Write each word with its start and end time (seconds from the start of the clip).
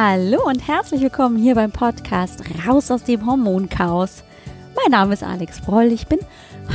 Hallo 0.00 0.46
und 0.46 0.68
herzlich 0.68 1.00
willkommen 1.00 1.36
hier 1.36 1.56
beim 1.56 1.72
Podcast 1.72 2.44
Raus 2.64 2.88
aus 2.92 3.02
dem 3.02 3.26
Hormonchaos. 3.26 4.22
Mein 4.76 4.92
Name 4.92 5.12
ist 5.12 5.24
Alex 5.24 5.60
Broll, 5.60 5.86
ich 5.86 6.06
bin 6.06 6.20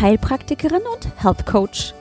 Heilpraktikerin 0.02 0.82
und 0.94 1.24
Health 1.24 1.46
Coach. 1.46 1.94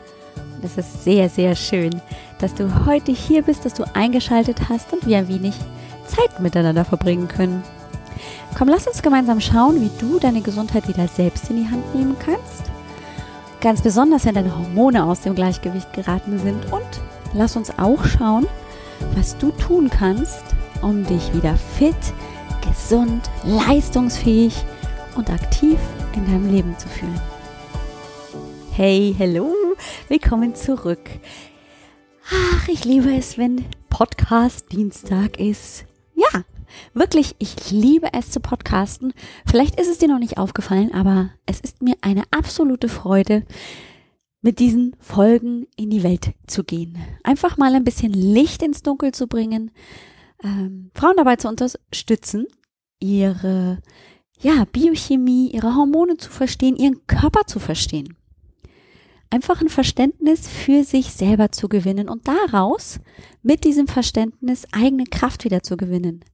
Und 0.57 0.65
es 0.65 0.77
ist 0.77 1.05
sehr, 1.05 1.29
sehr 1.29 1.55
schön, 1.55 2.03
dass 2.41 2.57
du 2.57 2.87
heute 2.87 3.13
hier 3.13 3.43
bist, 3.43 3.65
dass 3.65 3.75
du 3.75 3.85
eingeschaltet 3.95 4.69
hast 4.69 4.93
und 4.93 5.07
wir 5.07 5.19
ein 5.19 5.29
wenig 5.29 5.55
Zeit 6.07 6.41
miteinander 6.41 6.85
verbringen 6.85 7.29
können. 7.29 7.63
Komm, 8.59 8.67
lass 8.67 8.89
uns 8.89 9.01
gemeinsam 9.01 9.41
schauen, 9.41 9.81
wie 9.81 9.93
du 10.01 10.19
deine 10.19 10.41
Gesundheit 10.41 10.89
wieder 10.89 11.07
selbst 11.07 11.49
in 11.51 11.59
die 11.59 11.71
Hand 11.71 11.95
nehmen 11.95 12.17
kannst. 12.19 12.65
Ganz 13.61 13.81
besonders, 13.81 14.25
wenn 14.25 14.35
deine 14.35 14.59
Hormone 14.59 15.05
aus 15.05 15.21
dem 15.21 15.37
Gleichgewicht 15.37 15.93
geraten 15.93 16.41
sind. 16.41 16.73
Und 16.73 17.01
lass 17.33 17.55
uns 17.55 17.71
auch 17.79 18.05
schauen, 18.07 18.49
was 19.15 19.39
du 19.39 19.53
tun 19.53 19.89
kannst, 19.89 20.43
um 20.83 21.07
dich 21.07 21.33
wieder 21.33 21.57
fit, 21.57 21.95
gesund, 22.67 23.31
leistungsfähig 23.45 24.55
und 25.17 25.31
aktiv 25.31 25.79
in 26.15 26.27
deinem 26.27 26.51
Leben 26.51 26.77
zu 26.77 26.89
fühlen. 26.89 27.21
Hey, 28.73 29.15
hello, 29.17 29.53
willkommen 30.09 30.55
zurück. 30.55 31.09
Ach, 32.31 32.69
ich 32.69 32.85
liebe 32.85 33.15
es, 33.15 33.39
wenn 33.39 33.65
Podcast 33.91 34.73
Dienstag 34.73 35.39
ist. 35.39 35.85
Ja, 36.15 36.43
wirklich, 36.95 37.37
ich 37.39 37.71
liebe 37.71 38.09
es 38.13 38.31
zu 38.31 38.41
podcasten. 38.41 39.13
Vielleicht 39.47 39.81
ist 39.81 39.89
es 39.89 39.99
dir 39.99 40.09
noch 40.09 40.19
nicht 40.19 40.39
aufgefallen, 40.39 40.93
aber 40.93 41.31
es 41.47 41.61
ist 41.61 41.83
mir 41.83 41.95
eine 42.01 42.25
absolute 42.31 42.89
Freude, 42.89 43.45
mit 44.43 44.59
diesen 44.59 44.97
Folgen 44.99 45.69
in 45.77 45.91
die 45.91 46.03
Welt 46.03 46.35
zu 46.49 46.65
gehen. 46.65 46.99
Einfach 47.23 47.57
mal 47.57 47.75
ein 47.75 47.85
bisschen 47.85 48.13
Licht 48.13 48.63
ins 48.63 48.83
Dunkel 48.83 49.13
zu 49.13 49.29
bringen, 49.29 49.71
ähm, 50.43 50.91
Frauen 50.95 51.17
dabei 51.17 51.37
zu 51.37 51.49
unterstützen, 51.49 52.47
ihre 53.01 53.79
ja, 54.41 54.65
Biochemie, 54.65 55.51
ihre 55.53 55.75
Hormone 55.77 56.17
zu 56.17 56.31
verstehen, 56.31 56.77
ihren 56.77 57.07
Körper 57.07 57.47
zu 57.47 57.59
verstehen. 57.59 58.17
Einfach 59.31 59.61
ein 59.63 59.69
Verständnis 59.69 60.47
für 60.47 60.85
sich 60.85 61.13
selber 61.13 61.53
zu 61.53 61.69
gewinnen 61.69 62.09
und 62.09 62.29
daraus 62.29 62.99
mit 63.43 63.65
diesem 63.65 63.89
Verständnis 63.89 64.67
eigene 64.73 65.05
Kraft 65.05 65.45
wieder 65.45 65.63
zu 65.63 65.77
gewinnen. 65.77 66.25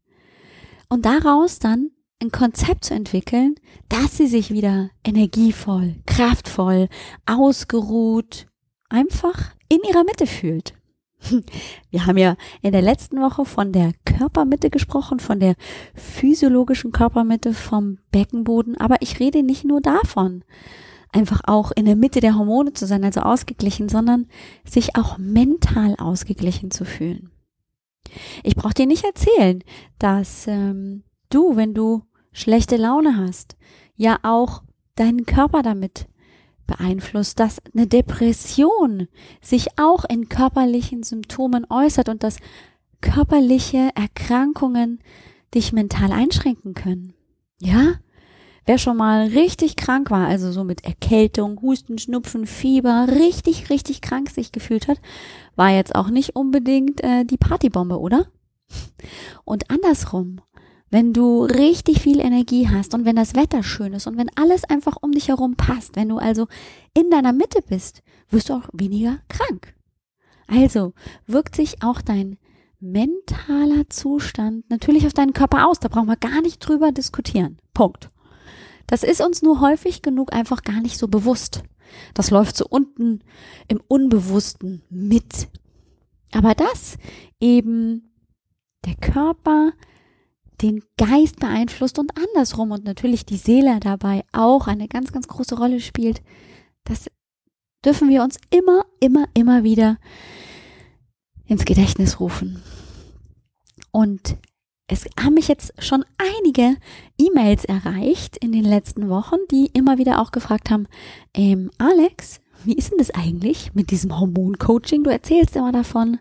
Und 0.89 1.05
daraus 1.05 1.59
dann 1.59 1.91
ein 2.21 2.33
Konzept 2.33 2.87
zu 2.87 2.95
entwickeln, 2.95 3.55
dass 3.89 4.17
sie 4.17 4.27
sich 4.27 4.51
wieder 4.51 4.91
energievoll, 5.05 5.97
kraftvoll, 6.07 6.89
ausgeruht, 7.27 8.47
einfach 8.89 9.55
in 9.69 9.79
ihrer 9.89 10.05
Mitte 10.05 10.27
fühlt. 10.27 10.75
Wir 11.91 12.07
haben 12.07 12.19
ja 12.19 12.37
in 12.63 12.73
der 12.73 12.83
letzten 12.83 13.21
Woche 13.21 13.45
von 13.45 13.73
der 13.73 13.93
Körpermitte 14.05 14.71
gesprochen, 14.71 15.21
von 15.21 15.41
der 15.41 15.55
physiologischen 15.95 16.93
Körpermitte 16.93 17.55
vom 17.55 17.99
Beckenboden, 18.11 18.77
aber 18.77 18.97
ich 19.01 19.21
rede 19.21 19.43
nicht 19.43 19.65
nur 19.65 19.81
davon, 19.81 20.45
einfach 21.13 21.41
auch 21.47 21.73
in 21.73 21.85
der 21.85 21.97
Mitte 21.97 22.21
der 22.21 22.37
Hormone 22.37 22.73
zu 22.73 22.87
sein, 22.87 23.05
also 23.05 23.21
ausgeglichen, 23.21 23.89
sondern 23.89 24.27
sich 24.65 24.97
auch 24.97 25.19
mental 25.19 25.95
ausgeglichen 25.97 26.71
zu 26.71 26.85
fühlen. 26.85 27.31
Ich 28.43 28.57
brauche 28.57 28.75
dir 28.75 28.87
nicht 28.87 29.05
erzählen, 29.05 29.63
dass 29.99 30.47
ähm, 30.47 31.05
du, 31.31 31.57
wenn 31.57 31.75
du 31.75 32.03
schlechte 32.33 32.77
Laune 32.77 33.17
hast, 33.17 33.57
ja 33.97 34.19
auch 34.23 34.63
deinen 34.95 35.27
Körper 35.27 35.63
damit 35.63 36.07
beeinflusst, 36.69 37.41
dass 37.41 37.61
eine 37.75 37.89
Depression 37.89 39.09
sich 39.41 39.77
auch 39.77 40.05
in 40.05 40.29
körperlichen 40.29 41.03
Symptomen 41.03 41.67
äußert 41.69 42.09
und 42.09 42.23
dass 42.23 42.37
körperliche 43.01 43.91
Erkrankungen 43.97 45.01
dich 45.55 45.73
mental 45.73 46.13
einschränken 46.13 46.75
können. 46.75 47.15
Ja? 47.61 47.95
Wer 48.67 48.77
schon 48.77 48.99
mal 48.99 49.29
richtig 49.29 49.77
krank 49.77 50.11
war, 50.11 50.29
also 50.29 50.53
so 50.53 50.63
mit 50.63 50.85
Erkältung, 50.85 51.61
Husten, 51.63 51.99
Schnupfen, 51.99 52.47
Fieber, 52.47 53.09
richtig, 53.09 53.71
richtig 53.71 54.03
krank 54.03 54.29
sich 54.29 54.53
gefühlt 54.53 54.89
hat, 54.89 55.01
war 55.57 55.71
jetzt 55.71 55.95
auch 55.95 56.11
nicht 56.11 56.37
unbedingt 56.37 57.03
äh, 57.03 57.25
die 57.25 57.39
Partybombe, 57.39 57.99
oder? 57.99 58.27
Und 59.45 59.71
andersrum, 59.71 60.43
wenn 60.91 61.13
du 61.13 61.45
richtig 61.45 62.01
viel 62.01 62.21
Energie 62.21 62.69
hast 62.69 62.95
und 62.95 63.05
wenn 63.05 63.17
das 63.17 63.35
Wetter 63.35 63.63
schön 63.63 63.93
ist 63.93 64.07
und 64.07 64.17
wenn 64.17 64.31
alles 64.37 64.65
einfach 64.65 64.97
um 65.01 65.13
dich 65.13 65.29
herum 65.29 65.57
passt, 65.57 65.97
wenn 65.97 66.09
du 66.09 66.19
also 66.19 66.47
in 66.95 67.11
deiner 67.11 67.33
Mitte 67.33 67.61
bist, 67.67 68.03
wirst 68.31 68.49
du 68.49 68.55
auch 68.55 68.69
weniger 68.73 69.19
krank. 69.29 69.75
Also 70.47 70.95
wirkt 71.27 71.55
sich 71.55 71.83
auch 71.83 72.01
dein 72.01 72.39
mentaler 72.81 73.89
Zustand 73.91 74.69
natürlich 74.71 75.07
auf 75.07 75.13
deinen 75.13 75.33
Körper 75.33 75.69
aus. 75.69 75.81
Da 75.81 75.89
brauchen 75.89 76.09
wir 76.09 76.17
gar 76.17 76.41
nicht 76.41 76.61
drüber 76.61 76.93
diskutieren. 76.93 77.59
Punkt. 77.75 78.09
Das 78.87 79.03
ist 79.03 79.21
uns 79.21 79.43
nur 79.43 79.61
häufig 79.61 80.01
genug 80.01 80.33
einfach 80.33 80.63
gar 80.63 80.81
nicht 80.81 80.97
so 80.97 81.09
bewusst. 81.09 81.63
Das 82.15 82.31
läuft 82.31 82.57
so 82.57 82.67
unten 82.69 83.21
im 83.67 83.81
Unbewussten 83.89 84.83
mit. 84.89 85.49
Aber 86.33 86.55
das 86.55 86.97
eben 87.41 88.11
der 88.85 88.95
Körper 88.95 89.73
den 90.63 90.83
Geist 90.97 91.39
beeinflusst 91.39 91.99
und 91.99 92.13
andersrum 92.17 92.73
und 92.73 92.85
natürlich 92.85 93.25
die 93.25 93.37
Seele 93.37 93.79
dabei 93.81 94.25
auch 94.33 94.67
eine 94.67 94.89
ganz, 94.89 95.13
ganz 95.13 95.29
große 95.29 95.57
Rolle 95.57 95.81
spielt, 95.81 96.23
das 96.85 97.11
dürfen 97.85 98.09
wir 98.09 98.23
uns 98.23 98.37
immer, 98.51 98.85
immer, 99.01 99.27
immer 99.35 99.63
wieder 99.63 99.99
ins 101.47 101.65
Gedächtnis 101.65 102.21
rufen. 102.21 102.63
Und 103.91 104.37
es 104.89 105.05
haben 105.21 105.35
mich 105.35 105.49
jetzt 105.49 105.73
schon 105.83 106.05
einige 106.17 106.77
E-Mails 107.19 107.65
erreicht 107.65 108.37
in 108.39 108.53
den 108.53 108.65
letzten 108.65 109.09
Wochen, 109.09 109.37
die 109.51 109.67
immer 109.73 109.99
wieder 109.99 110.21
auch 110.21 110.33
gefragt 110.33 110.71
haben, 110.71 110.87
ähm, 111.35 111.71
Alex, 111.79 112.41
wie 112.65 112.75
ist 112.75 112.91
denn 112.91 112.99
das 112.99 113.11
eigentlich 113.11 113.75
mit 113.75 113.91
diesem 113.91 114.19
Hormoncoaching? 114.19 115.05
Du 115.05 115.11
erzählst 115.11 115.57
immer 115.57 115.73
davon. 115.73 116.19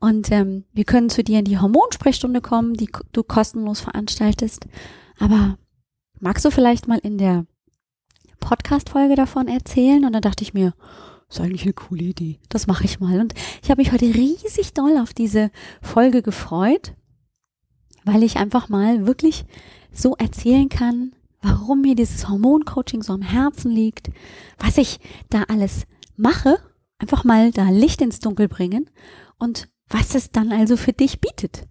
Und 0.00 0.30
ähm, 0.30 0.64
wir 0.72 0.84
können 0.84 1.10
zu 1.10 1.24
dir 1.24 1.40
in 1.40 1.44
die 1.44 1.58
Hormonsprechstunde 1.58 2.40
kommen, 2.40 2.74
die 2.74 2.88
du 3.12 3.22
kostenlos 3.22 3.80
veranstaltest. 3.80 4.66
Aber 5.18 5.58
magst 6.20 6.44
du 6.44 6.50
vielleicht 6.50 6.86
mal 6.86 6.98
in 6.98 7.18
der 7.18 7.46
Podcast-Folge 8.40 9.16
davon 9.16 9.48
erzählen? 9.48 10.04
Und 10.04 10.12
dann 10.12 10.22
dachte 10.22 10.44
ich 10.44 10.54
mir, 10.54 10.74
ist 11.28 11.40
eigentlich 11.40 11.64
eine 11.64 11.72
coole 11.74 12.04
Idee. 12.04 12.38
Das 12.48 12.66
mache 12.66 12.84
ich 12.84 13.00
mal. 13.00 13.20
Und 13.20 13.34
ich 13.62 13.70
habe 13.70 13.80
mich 13.82 13.92
heute 13.92 14.06
riesig 14.06 14.72
doll 14.72 14.96
auf 14.98 15.12
diese 15.12 15.50
Folge 15.82 16.22
gefreut, 16.22 16.94
weil 18.04 18.22
ich 18.22 18.36
einfach 18.36 18.68
mal 18.68 19.06
wirklich 19.06 19.44
so 19.92 20.14
erzählen 20.16 20.68
kann, 20.68 21.12
warum 21.42 21.82
mir 21.82 21.94
dieses 21.94 22.28
Hormoncoaching 22.28 23.02
so 23.02 23.12
am 23.12 23.22
Herzen 23.22 23.70
liegt, 23.70 24.10
was 24.58 24.78
ich 24.78 25.00
da 25.28 25.44
alles 25.44 25.86
mache, 26.16 26.58
einfach 26.98 27.24
mal 27.24 27.50
da 27.50 27.68
Licht 27.68 28.00
ins 28.00 28.20
Dunkel 28.20 28.48
bringen 28.48 28.90
und 29.38 29.68
was 29.88 30.14
es 30.14 30.30
dann 30.30 30.52
also 30.52 30.76
für 30.76 30.92
dich 30.92 31.20
bietet. 31.20 31.66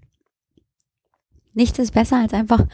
Nichts 1.53 1.79
ist 1.79 1.93
besser, 1.93 2.17
als 2.17 2.33
einfach 2.33 2.65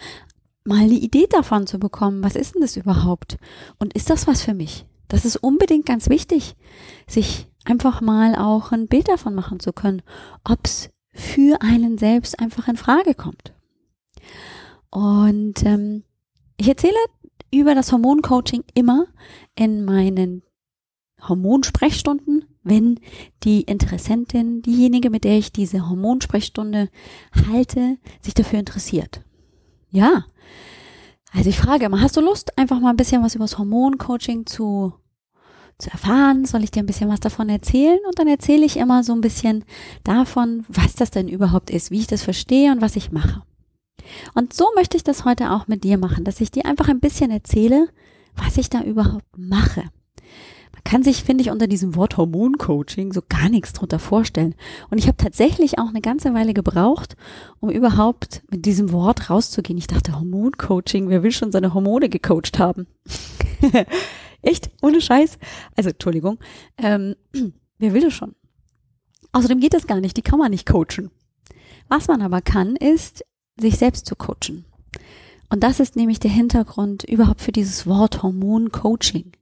mal 0.66 0.84
eine 0.84 0.94
Idee 0.94 1.28
davon 1.30 1.68
zu 1.68 1.80
bekommen. 1.80 2.24
Was 2.24 2.36
ist 2.36 2.56
denn 2.56 2.62
das 2.62 2.78
überhaupt? 2.78 3.38
Und 3.80 3.94
ist 3.94 4.10
das 4.10 4.28
was 4.28 4.42
für 4.42 4.54
mich? 4.54 4.86
Das 5.08 5.26
ist 5.26 5.38
unbedingt 5.38 5.86
ganz 5.86 6.10
wichtig, 6.10 6.56
sich 7.08 7.48
einfach 7.66 8.02
mal 8.02 8.36
auch 8.36 8.72
ein 8.72 8.88
Bild 8.88 9.08
davon 9.08 9.36
machen 9.36 9.60
zu 9.60 9.74
können, 9.74 10.02
ob 10.44 10.60
es 10.66 10.90
für 11.14 11.62
einen 11.62 11.98
selbst 11.98 12.40
einfach 12.40 12.68
in 12.68 12.78
Frage 12.78 13.14
kommt. 13.14 13.54
Und 14.90 15.64
ähm, 15.64 16.04
ich 16.58 16.68
erzähle 16.68 16.94
über 17.54 17.76
das 17.76 17.92
Hormoncoaching 17.92 18.64
immer 18.74 19.08
in 19.56 19.86
meinen 19.86 20.44
Hormonsprechstunden 21.22 22.46
wenn 22.64 23.00
die 23.44 23.62
Interessentin, 23.62 24.62
diejenige, 24.62 25.10
mit 25.10 25.24
der 25.24 25.38
ich 25.38 25.52
diese 25.52 25.90
Hormonsprechstunde 25.90 26.90
halte, 27.48 27.98
sich 28.22 28.34
dafür 28.34 28.60
interessiert. 28.60 29.22
Ja. 29.90 30.26
Also 31.32 31.50
ich 31.50 31.58
frage 31.58 31.86
immer, 31.86 32.02
hast 32.02 32.16
du 32.16 32.22
Lust, 32.22 32.58
einfach 32.58 32.80
mal 32.80 32.92
ein 32.92 32.98
bisschen 32.98 33.24
was 33.24 33.36
über 33.36 33.44
das 33.44 33.58
Hormoncoaching 33.58 34.46
zu, 34.46 34.94
zu 35.78 35.90
erfahren? 35.90 36.46
Soll 36.46 36.64
ich 36.64 36.72
dir 36.72 36.82
ein 36.82 36.88
bisschen 36.88 37.10
was 37.10 37.20
davon 37.20 37.50
erzählen? 37.50 38.00
Und 38.08 38.20
dann 38.20 38.28
erzähle 38.28 38.66
ich 38.66 38.78
immer 38.78 39.04
so 39.04 39.14
ein 39.14 39.22
bisschen 39.22 39.66
davon, 40.04 40.66
was 40.70 40.96
das 40.96 41.12
denn 41.12 41.28
überhaupt 41.28 41.70
ist, 41.70 41.92
wie 41.92 42.00
ich 42.00 42.08
das 42.08 42.24
verstehe 42.24 42.72
und 42.72 42.82
was 42.82 42.96
ich 42.96 43.12
mache. 43.12 43.42
Und 44.36 44.54
so 44.54 44.68
möchte 44.76 44.98
ich 44.98 45.04
das 45.04 45.26
heute 45.26 45.52
auch 45.52 45.68
mit 45.68 45.84
dir 45.84 45.98
machen, 45.98 46.24
dass 46.24 46.42
ich 46.42 46.52
dir 46.52 46.66
einfach 46.66 46.90
ein 46.90 47.00
bisschen 47.00 47.32
erzähle, 47.32 47.88
was 48.36 48.58
ich 48.58 48.70
da 48.70 48.82
überhaupt 48.82 49.38
mache 49.38 49.84
kann 50.84 51.04
sich, 51.04 51.24
finde 51.24 51.44
ich, 51.44 51.50
unter 51.50 51.68
diesem 51.68 51.96
Wort 51.96 52.18
Hormoncoaching 52.18 53.14
so 53.14 53.22
gar 53.28 53.50
nichts 53.50 53.74
drunter 53.74 54.00
vorstellen. 54.00 54.56
Und 54.90 54.98
ich 54.98 55.08
habe 55.08 55.18
tatsächlich 55.18 55.80
auch 55.80 55.88
eine 55.88 56.02
ganze 56.02 56.34
Weile 56.34 56.54
gebraucht, 56.54 57.16
um 57.60 57.70
überhaupt 57.70 58.44
mit 58.52 58.66
diesem 58.66 58.92
Wort 58.92 59.30
rauszugehen. 59.30 59.78
Ich 59.78 59.88
dachte, 59.88 60.16
Hormoncoaching, 60.16 61.10
wer 61.10 61.24
will 61.24 61.32
schon 61.32 61.52
seine 61.52 61.74
Hormone 61.74 62.10
gecoacht 62.10 62.60
haben? 62.60 62.88
Echt? 64.42 64.72
Ohne 64.82 65.00
Scheiß? 65.00 65.38
Also, 65.76 65.90
Entschuldigung. 65.92 66.38
Ähm, 66.78 67.16
wer 67.80 67.94
will 67.94 68.02
das 68.02 68.14
schon? 68.14 68.36
Außerdem 69.32 69.60
geht 69.60 69.74
das 69.74 69.88
gar 69.88 70.00
nicht, 70.00 70.18
die 70.18 70.22
kann 70.22 70.40
man 70.40 70.52
nicht 70.52 70.68
coachen. 70.68 71.10
Was 71.88 72.08
man 72.08 72.22
aber 72.22 72.42
kann, 72.42 72.76
ist 72.76 73.26
sich 73.60 73.78
selbst 73.78 74.06
zu 74.06 74.16
coachen. 74.16 74.66
Und 75.50 75.64
das 75.64 75.80
ist 75.80 75.96
nämlich 75.96 76.20
der 76.20 76.32
Hintergrund 76.32 77.04
überhaupt 77.04 77.42
für 77.42 77.52
dieses 77.52 77.86
Wort 77.88 78.24
Hormon-Coaching. 78.24 79.34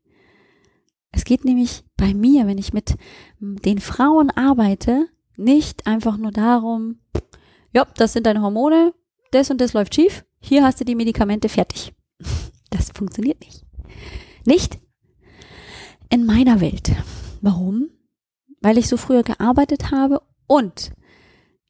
Es 1.12 1.26
geht 1.26 1.46
nämlich 1.46 1.84
bei 1.98 2.14
mir, 2.14 2.48
wenn 2.48 2.58
ich 2.58 2.74
mit 2.74 2.96
den 3.40 3.80
Frauen 3.80 4.30
arbeite, 4.32 5.08
nicht 5.36 5.88
einfach 5.88 6.18
nur 6.18 6.32
darum, 6.32 7.00
ja, 7.74 7.86
das 7.96 8.14
sind 8.14 8.26
deine 8.26 8.42
Hormone, 8.42 8.94
das 9.32 9.50
und 9.50 9.60
das 9.60 9.74
läuft 9.74 9.96
schief, 9.96 10.26
hier 10.40 10.64
hast 10.64 10.80
du 10.80 10.86
die 10.86 10.96
Medikamente 10.96 11.50
fertig. 11.50 11.94
Das 12.74 12.90
funktioniert 12.96 13.42
nicht. 13.42 13.66
Nicht 14.46 14.80
in 16.10 16.26
meiner 16.26 16.62
Welt. 16.62 16.94
Warum? 17.42 17.90
Weil 18.62 18.78
ich 18.78 18.88
so 18.88 18.96
früher 18.96 19.24
gearbeitet 19.24 19.92
habe 19.92 20.22
und 20.48 20.94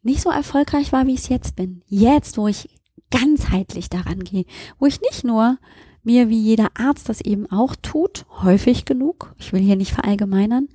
nicht 0.03 0.21
so 0.21 0.29
erfolgreich 0.29 0.91
war, 0.91 1.07
wie 1.07 1.15
ich 1.15 1.21
es 1.21 1.29
jetzt 1.29 1.55
bin. 1.55 1.83
Jetzt, 1.87 2.37
wo 2.37 2.47
ich 2.47 2.69
ganzheitlich 3.09 3.89
daran 3.89 4.23
gehe, 4.23 4.45
wo 4.77 4.85
ich 4.85 5.01
nicht 5.01 5.23
nur 5.23 5.57
mir, 6.03 6.29
wie 6.29 6.39
jeder 6.39 6.69
Arzt 6.75 7.09
das 7.09 7.21
eben 7.21 7.51
auch 7.51 7.75
tut, 7.75 8.25
häufig 8.41 8.85
genug, 8.85 9.35
ich 9.37 9.53
will 9.53 9.61
hier 9.61 9.75
nicht 9.75 9.93
verallgemeinern, 9.93 10.67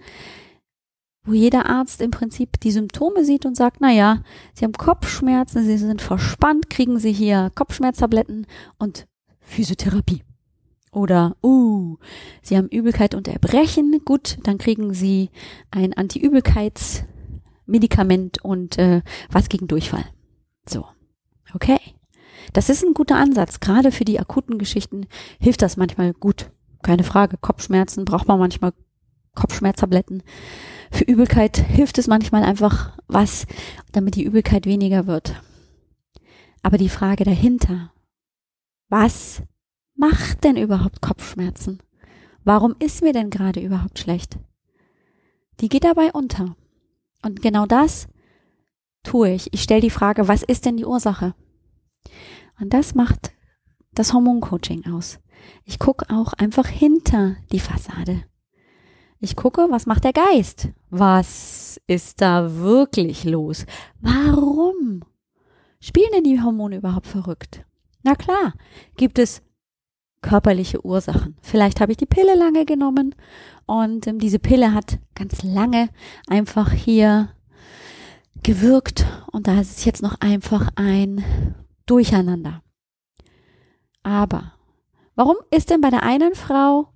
wo 1.25 1.33
jeder 1.33 1.67
Arzt 1.67 2.01
im 2.01 2.13
Prinzip 2.13 2.61
die 2.61 2.71
Symptome 2.71 3.25
sieht 3.25 3.45
und 3.47 3.57
sagt, 3.57 3.79
na 3.81 3.91
ja, 3.91 4.23
Sie 4.55 4.65
haben 4.65 4.73
Kopfschmerzen, 4.73 5.65
Sie 5.65 5.79
sind 5.79 6.01
verspannt, 6.01 6.71
kriegen 6.71 6.99
Sie 6.99 7.13
hier 7.13 7.51
Kopfschmerztabletten 7.55 8.47
und 8.79 9.07
Physiotherapie. 9.41 10.23
Oder, 10.93 11.37
uh, 11.43 11.97
Sie 12.43 12.57
haben 12.57 12.69
Übelkeit 12.69 13.15
und 13.15 13.29
Erbrechen, 13.29 14.01
gut, 14.05 14.39
dann 14.45 14.59
kriegen 14.59 14.95
Sie 14.95 15.31
ein 15.71 15.93
Anti-Übelkeitsmedikament 15.93 18.43
und 18.43 18.79
äh, 18.79 19.03
was 19.31 19.49
gegen 19.49 19.67
Durchfall. 19.67 20.05
So, 20.69 20.87
okay. 21.53 21.81
Das 22.57 22.71
ist 22.71 22.83
ein 22.83 22.95
guter 22.95 23.17
Ansatz. 23.17 23.61
Gerade 23.61 23.93
für 23.93 24.07
die 24.07 24.19
akuten 24.19 24.57
Geschichten 24.57 25.09
hilft 25.39 25.61
das 25.61 25.77
manchmal 25.77 26.15
gut. 26.15 26.51
Keine 26.83 27.05
Frage. 27.05 27.37
Kopfschmerzen 27.37 28.07
braucht 28.07 28.29
man 28.29 28.39
manchmal 28.39 28.73
Kopfschmerztabletten. 29.35 30.23
Für 30.91 31.05
Übelkeit 31.05 31.59
hilft 31.59 31.99
es 31.99 32.07
manchmal 32.07 32.45
einfach 32.45 32.97
was, 33.09 33.47
damit 33.93 34.15
die 34.15 34.23
Übelkeit 34.23 34.65
weniger 34.65 35.07
wird. 35.07 35.35
Aber 36.63 36.79
die 36.79 36.89
Frage 36.89 37.25
dahinter, 37.25 37.93
was 38.89 39.43
macht 39.95 40.43
denn 40.43 40.57
überhaupt 40.57 41.03
Kopfschmerzen? 41.03 41.83
Warum 42.43 42.75
ist 42.79 43.03
mir 43.03 43.13
denn 43.13 43.29
gerade 43.29 43.61
überhaupt 43.61 43.99
schlecht? 43.99 44.39
Die 45.61 45.69
geht 45.69 45.85
dabei 45.85 46.11
unter. 46.11 46.57
Und 47.23 47.43
genau 47.43 47.67
das 47.67 48.09
tue 49.03 49.33
ich. 49.33 49.53
Ich 49.53 49.63
stelle 49.63 49.83
die 49.83 49.91
Frage, 49.91 50.27
was 50.27 50.43
ist 50.43 50.65
denn 50.65 50.79
die 50.79 50.87
Ursache? 50.87 51.35
Und 52.61 52.73
das 52.73 52.95
macht 52.95 53.33
das 53.95 54.13
Hormoncoaching 54.13 54.87
aus. 54.93 55.19
Ich 55.65 55.79
gucke 55.79 56.07
auch 56.15 56.33
einfach 56.35 56.67
hinter 56.67 57.37
die 57.53 57.61
Fassade. 57.61 58.23
Ich 59.21 59.37
gucke, 59.37 59.67
was 59.71 59.87
macht 59.87 60.05
der 60.05 60.13
Geist? 60.13 60.69
Was 60.91 61.81
ist 61.87 62.21
da 62.21 62.57
wirklich 62.57 63.25
los? 63.25 63.65
Warum 64.01 65.03
spielen 65.81 66.11
denn 66.15 66.25
die 66.25 66.41
Hormone 66.41 66.77
überhaupt 66.77 67.07
verrückt? 67.07 67.65
Na 68.03 68.15
klar, 68.15 68.55
gibt 68.97 69.19
es 69.19 69.43
körperliche 70.21 70.85
Ursachen. 70.85 71.37
Vielleicht 71.41 71.81
habe 71.81 71.93
ich 71.93 71.99
die 71.99 72.07
Pille 72.07 72.35
lange 72.35 72.65
genommen 72.65 73.15
und 73.65 74.07
ähm, 74.07 74.19
diese 74.19 74.39
Pille 74.39 74.75
hat 74.75 74.99
ganz 75.15 75.43
lange 75.43 75.89
einfach 76.29 76.73
hier 76.73 77.31
gewirkt 78.43 79.07
und 79.33 79.47
da 79.47 79.61
ist 79.61 79.79
es 79.79 79.85
jetzt 79.85 80.03
noch 80.03 80.21
einfach 80.21 80.71
ein 80.77 81.25
Durcheinander. 81.87 82.63
Aber 84.03 84.53
warum 85.15 85.37
ist 85.51 85.71
denn 85.71 85.81
bei 85.81 85.91
der 85.91 86.03
einen 86.03 86.35
Frau 86.35 86.93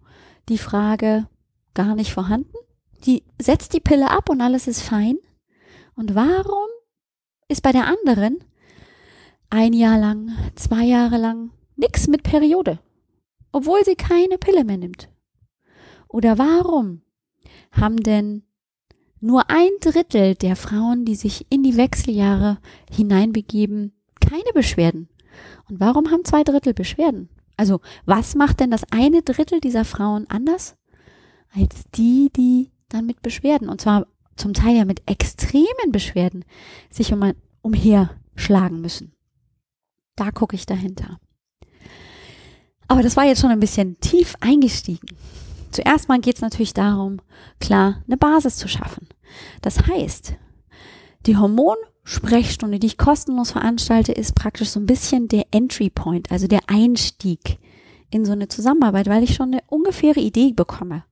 die 0.49 0.59
Frage 0.59 1.29
gar 1.75 1.95
nicht 1.95 2.13
vorhanden? 2.13 2.55
Die 3.05 3.25
setzt 3.41 3.73
die 3.73 3.81
Pille 3.81 4.11
ab 4.11 4.29
und 4.29 4.41
alles 4.41 4.67
ist 4.67 4.83
fein. 4.83 5.17
Und 5.95 6.15
warum 6.15 6.69
ist 7.49 7.63
bei 7.63 7.73
der 7.73 7.87
anderen 7.87 8.45
ein 9.49 9.73
Jahr 9.73 9.99
lang, 9.99 10.31
zwei 10.55 10.85
Jahre 10.85 11.19
lang 11.19 11.51
nichts 11.77 12.07
mit 12.07 12.23
Periode, 12.23 12.79
obwohl 13.53 13.85
sie 13.85 13.97
keine 13.97 14.39
Pille 14.39 14.65
mehr 14.65 14.77
nimmt? 14.77 15.09
Oder 16.09 16.39
warum 16.39 17.03
haben 17.73 18.03
denn 18.03 18.45
nur 19.21 19.51
ein 19.51 19.71
Drittel 19.81 20.35
der 20.35 20.57
Frauen, 20.57 21.05
die 21.05 21.15
sich 21.15 21.47
in 21.51 21.63
die 21.63 21.77
Wechseljahre 21.77 22.59
hineinbegeben, 22.91 23.93
keine 24.31 24.53
Beschwerden. 24.55 25.09
Und 25.69 25.81
warum 25.81 26.11
haben 26.11 26.25
zwei 26.25 26.45
Drittel 26.45 26.75
Beschwerden? 26.75 27.29
Also 27.57 27.81
was 28.07 28.35
macht 28.35 28.61
denn 28.61 28.71
das 28.71 28.85
eine 28.91 29.23
Drittel 29.23 29.61
dieser 29.61 29.85
Frauen 29.85 30.27
anders 30.29 30.77
als 31.55 31.85
die, 31.95 32.31
die 32.35 32.71
dann 32.89 33.07
mit 33.07 33.23
Beschwerden, 33.23 33.69
und 33.69 33.81
zwar 33.81 34.07
zum 34.37 34.55
Teil 34.55 34.77
ja 34.77 34.85
mit 34.85 35.03
extremen 35.11 35.91
Beschwerden, 35.93 36.45
sich 36.91 37.13
um, 37.13 37.33
umherschlagen 37.63 38.81
müssen? 38.81 39.13
Da 40.17 40.31
gucke 40.31 40.55
ich 40.57 40.67
dahinter. 40.67 41.19
Aber 42.89 43.03
das 43.03 43.17
war 43.17 43.25
jetzt 43.25 43.41
schon 43.41 43.51
ein 43.51 43.61
bisschen 43.61 43.99
tief 44.01 44.35
eingestiegen. 44.41 45.17
Zuerst 45.71 46.09
mal 46.09 46.21
geht 46.21 46.37
es 46.37 46.41
natürlich 46.41 46.75
darum, 46.75 47.21
klar, 47.61 48.03
eine 48.07 48.17
Basis 48.17 48.57
zu 48.57 48.69
schaffen. 48.69 49.09
Das 49.63 49.87
heißt, 49.87 50.35
die 51.27 51.37
Hormon- 51.37 51.77
Sprechstunde, 52.03 52.79
die 52.79 52.89
ich 52.89 52.99
kostenlos 52.99 53.53
veranstalte, 53.53 54.13
ist 54.13 54.35
praktisch 54.35 54.71
so 54.71 54.81
ein 54.81 54.87
bisschen 54.87 55.29
der 55.29 55.47
Entry 55.51 55.91
Point, 55.91 56.31
also 56.31 56.47
der 56.47 56.61
Einstieg 56.67 57.59
in 58.11 58.25
so 58.25 58.33
eine 58.33 58.49
Zusammenarbeit, 58.49 59.07
weil 59.07 59.23
ich 59.23 59.35
schon 59.35 59.53
eine 59.53 59.63
ungefähre 59.69 60.21
Idee 60.21 60.53
bekomme. 60.53 61.05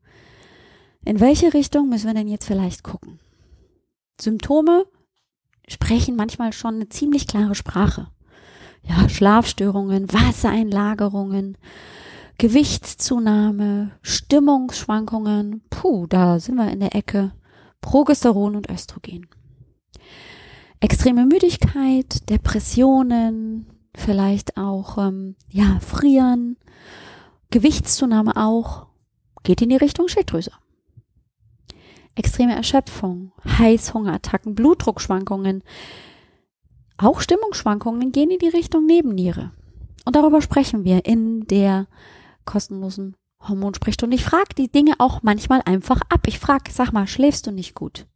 In 1.05 1.21
welche 1.21 1.55
Richtung 1.55 1.89
müssen 1.89 2.07
wir 2.07 2.15
denn 2.15 2.29
jetzt 2.29 2.47
vielleicht 2.47 2.83
gucken? 2.83 3.21
Symptome 4.21 4.87
sprechen 5.69 6.17
manchmal 6.17 6.53
schon 6.53 6.77
eine 6.77 6.89
ziemlich 6.89 7.27
klare 7.27 7.55
Sprache. 7.55 8.09
Ja, 8.83 9.09
Schlafstörungen, 9.09 10.13
Wassereinlagerungen, 10.13 11.57
Gewichtszunahme, 12.39 13.93
Stimmungsschwankungen, 14.03 15.63
puh, 15.71 16.07
da 16.07 16.41
sind 16.41 16.57
wir 16.57 16.71
in 16.71 16.81
der 16.81 16.95
Ecke. 16.95 17.33
Progesteron 17.81 18.57
und 18.57 18.69
Östrogen 18.69 19.27
extreme 20.81 21.27
Müdigkeit, 21.27 22.29
Depressionen, 22.31 23.67
vielleicht 23.95 24.57
auch 24.57 24.99
ähm, 24.99 25.37
ja 25.51 25.79
Frieren, 25.81 26.57
Gewichtszunahme 27.51 28.37
auch, 28.37 28.87
geht 29.43 29.63
in 29.63 29.71
die 29.71 29.77
Richtung 29.77 30.09
Schilddrüse. 30.09 30.53
Extreme 32.15 32.55
Erschöpfung, 32.55 33.33
Heißhungerattacken, 33.45 34.55
Blutdruckschwankungen, 34.55 35.63
auch 36.97 37.21
Stimmungsschwankungen 37.21 38.11
gehen 38.13 38.31
in 38.31 38.41
die 38.41 38.49
Richtung 38.49 38.87
Nebenniere. 38.87 39.53
Und 40.05 40.17
darüber 40.17 40.43
sprechen 40.43 40.85
wir 40.85 41.05
in 41.05 41.47
der 41.47 41.87
kostenlosen 42.45 43.17
Hormonsprechstunde. 43.41 44.17
Ich 44.17 44.25
frage 44.25 44.55
die 44.57 44.71
Dinge 44.71 44.95
auch 44.99 45.23
manchmal 45.23 45.63
einfach 45.65 46.01
ab. 46.09 46.27
Ich 46.27 46.39
frage, 46.39 46.73
sag 46.73 46.93
mal, 46.93 47.07
schläfst 47.07 47.47
du 47.47 47.53
nicht 47.53 47.75
gut? 47.75 48.07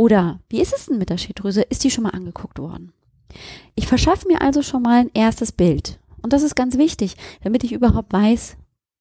Oder 0.00 0.40
wie 0.48 0.62
ist 0.62 0.72
es 0.72 0.86
denn 0.86 0.96
mit 0.96 1.10
der 1.10 1.18
Schilddrüse? 1.18 1.60
Ist 1.60 1.84
die 1.84 1.90
schon 1.90 2.04
mal 2.04 2.14
angeguckt 2.14 2.58
worden? 2.58 2.94
Ich 3.74 3.86
verschaffe 3.86 4.26
mir 4.26 4.40
also 4.40 4.62
schon 4.62 4.80
mal 4.80 5.00
ein 5.00 5.10
erstes 5.12 5.52
Bild. 5.52 6.00
Und 6.22 6.32
das 6.32 6.42
ist 6.42 6.54
ganz 6.54 6.78
wichtig, 6.78 7.16
damit 7.42 7.64
ich 7.64 7.72
überhaupt 7.72 8.10
weiß, 8.10 8.56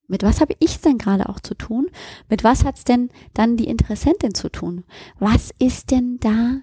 mit 0.09 0.23
was 0.23 0.41
habe 0.41 0.55
ich 0.59 0.81
denn 0.81 0.97
gerade 0.97 1.29
auch 1.29 1.39
zu 1.39 1.53
tun? 1.53 1.87
Mit 2.27 2.43
was 2.43 2.65
hat 2.65 2.75
es 2.75 2.83
denn 2.83 3.11
dann 3.33 3.55
die 3.55 3.69
Interessentin 3.69 4.35
zu 4.35 4.49
tun? 4.49 4.83
Was 5.19 5.53
ist 5.57 5.91
denn 5.91 6.19
da 6.19 6.57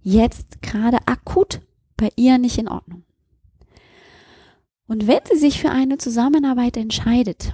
jetzt 0.00 0.62
gerade 0.62 0.96
akut 1.04 1.60
bei 1.98 2.08
ihr 2.16 2.38
nicht 2.38 2.56
in 2.56 2.68
Ordnung? 2.68 3.04
Und 4.86 5.06
wenn 5.06 5.20
sie 5.30 5.38
sich 5.38 5.60
für 5.60 5.68
eine 5.68 5.98
Zusammenarbeit 5.98 6.78
entscheidet, 6.78 7.52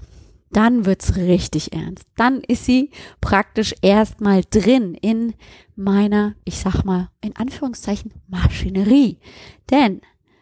dann 0.52 0.87
wird's 0.87 1.17
richtig 1.17 1.73
ernst. 1.73 2.07
Dann 2.17 2.40
ist 2.40 2.64
sie 2.64 2.90
praktisch 3.21 3.75
erstmal 3.83 4.43
drin 4.49 4.95
in 4.95 5.35
meiner, 5.76 6.35
ich 6.45 6.59
sag 6.59 6.85
mal, 6.85 7.11
in 7.21 7.37
Anführungszeichen, 7.37 8.12
Maschinerie. 8.28 9.19
Denn 9.71 10.00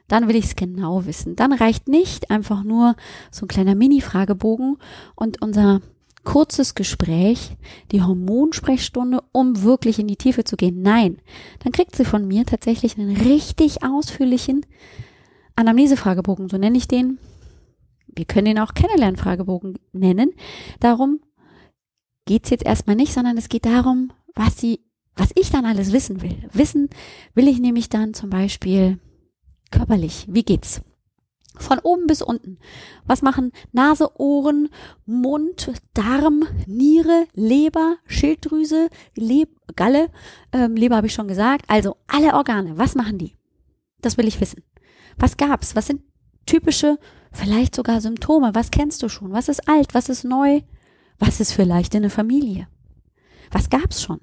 dann 0.08 0.28
will 0.28 0.36
ich 0.36 0.44
es 0.46 0.56
genau 0.56 1.06
wissen. 1.06 1.36
Dann 1.36 1.52
reicht 1.52 1.88
nicht 1.88 2.30
einfach 2.30 2.62
nur 2.62 2.94
so 3.30 3.44
ein 3.44 3.48
kleiner 3.48 3.74
Mini-Fragebogen 3.74 4.76
und 5.16 5.42
unser 5.42 5.80
kurzes 6.24 6.74
Gespräch, 6.74 7.56
die 7.92 8.02
Hormonsprechstunde, 8.02 9.22
um 9.32 9.62
wirklich 9.62 9.98
in 9.98 10.08
die 10.08 10.16
Tiefe 10.16 10.44
zu 10.44 10.56
gehen. 10.56 10.82
Nein, 10.82 11.18
dann 11.62 11.72
kriegt 11.72 11.96
sie 11.96 12.04
von 12.04 12.26
mir 12.26 12.44
tatsächlich 12.44 12.98
einen 12.98 13.16
richtig 13.16 13.82
ausführlichen 13.84 14.66
Anamnesefragebogen, 15.54 16.48
so 16.48 16.58
nenne 16.58 16.76
ich 16.76 16.88
den, 16.88 17.18
wir 18.16 18.24
können 18.24 18.48
ihn 18.48 18.58
auch 18.58 18.74
Kennenlernfragebogen 18.74 19.78
nennen. 19.92 20.32
Darum 20.80 21.20
geht's 22.24 22.50
jetzt 22.50 22.64
erstmal 22.64 22.96
nicht, 22.96 23.12
sondern 23.12 23.36
es 23.36 23.48
geht 23.48 23.66
darum, 23.66 24.12
was 24.34 24.58
sie, 24.58 24.80
was 25.14 25.30
ich 25.34 25.50
dann 25.50 25.64
alles 25.64 25.92
wissen 25.92 26.22
will. 26.22 26.36
Wissen 26.52 26.88
will 27.34 27.48
ich 27.48 27.60
nämlich 27.60 27.88
dann 27.88 28.14
zum 28.14 28.30
Beispiel, 28.30 28.98
körperlich, 29.70 30.26
wie 30.28 30.44
geht's? 30.44 30.80
Von 31.58 31.78
oben 31.78 32.06
bis 32.06 32.20
unten. 32.20 32.58
Was 33.06 33.22
machen 33.22 33.50
Nase, 33.72 34.10
Ohren, 34.20 34.68
Mund, 35.06 35.72
Darm, 35.94 36.44
Niere, 36.66 37.26
Leber, 37.32 37.96
Schilddrüse, 38.06 38.90
Leb 39.14 39.48
Galle, 39.74 40.10
ähm, 40.52 40.76
Leber 40.76 40.96
habe 40.96 41.06
ich 41.06 41.14
schon 41.14 41.28
gesagt. 41.28 41.64
Also 41.68 41.96
alle 42.08 42.34
Organe, 42.34 42.76
was 42.76 42.94
machen 42.94 43.16
die? 43.16 43.36
Das 44.02 44.18
will 44.18 44.28
ich 44.28 44.40
wissen. 44.40 44.62
Was 45.16 45.38
gab's? 45.38 45.74
Was 45.74 45.86
sind 45.86 46.02
typische, 46.44 46.98
vielleicht 47.36 47.74
sogar 47.74 48.00
Symptome? 48.00 48.54
Was 48.54 48.70
kennst 48.70 49.02
du 49.02 49.08
schon? 49.08 49.32
Was 49.32 49.48
ist 49.48 49.68
alt? 49.68 49.94
Was 49.94 50.08
ist 50.08 50.24
neu? 50.24 50.62
Was 51.18 51.40
ist 51.40 51.52
vielleicht 51.52 51.94
in 51.94 52.02
der 52.02 52.10
Familie? 52.10 52.68
Was 53.50 53.70
gab's 53.70 54.02
schon? 54.02 54.20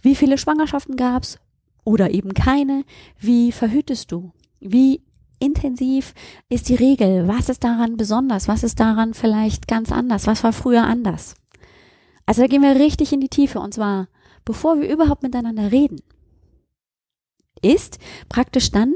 Wie 0.00 0.14
viele 0.14 0.38
Schwangerschaften 0.38 0.96
gab's? 0.96 1.38
Oder 1.84 2.10
eben 2.10 2.34
keine? 2.34 2.84
Wie 3.18 3.52
verhütest 3.52 4.10
du? 4.10 4.32
Wie 4.60 5.02
intensiv 5.38 6.14
ist 6.48 6.68
die 6.68 6.74
Regel? 6.74 7.28
Was 7.28 7.48
ist 7.48 7.62
daran 7.62 7.96
besonders? 7.96 8.48
Was 8.48 8.64
ist 8.64 8.80
daran 8.80 9.14
vielleicht 9.14 9.68
ganz 9.68 9.92
anders? 9.92 10.26
Was 10.26 10.42
war 10.42 10.52
früher 10.52 10.84
anders? 10.84 11.34
Also 12.24 12.42
da 12.42 12.48
gehen 12.48 12.62
wir 12.62 12.76
richtig 12.76 13.12
in 13.12 13.20
die 13.20 13.28
Tiefe 13.28 13.60
und 13.60 13.74
zwar 13.74 14.08
bevor 14.44 14.80
wir 14.80 14.88
überhaupt 14.88 15.22
miteinander 15.22 15.70
reden. 15.70 16.00
Ist 17.62 17.98
praktisch 18.28 18.70
dann 18.70 18.94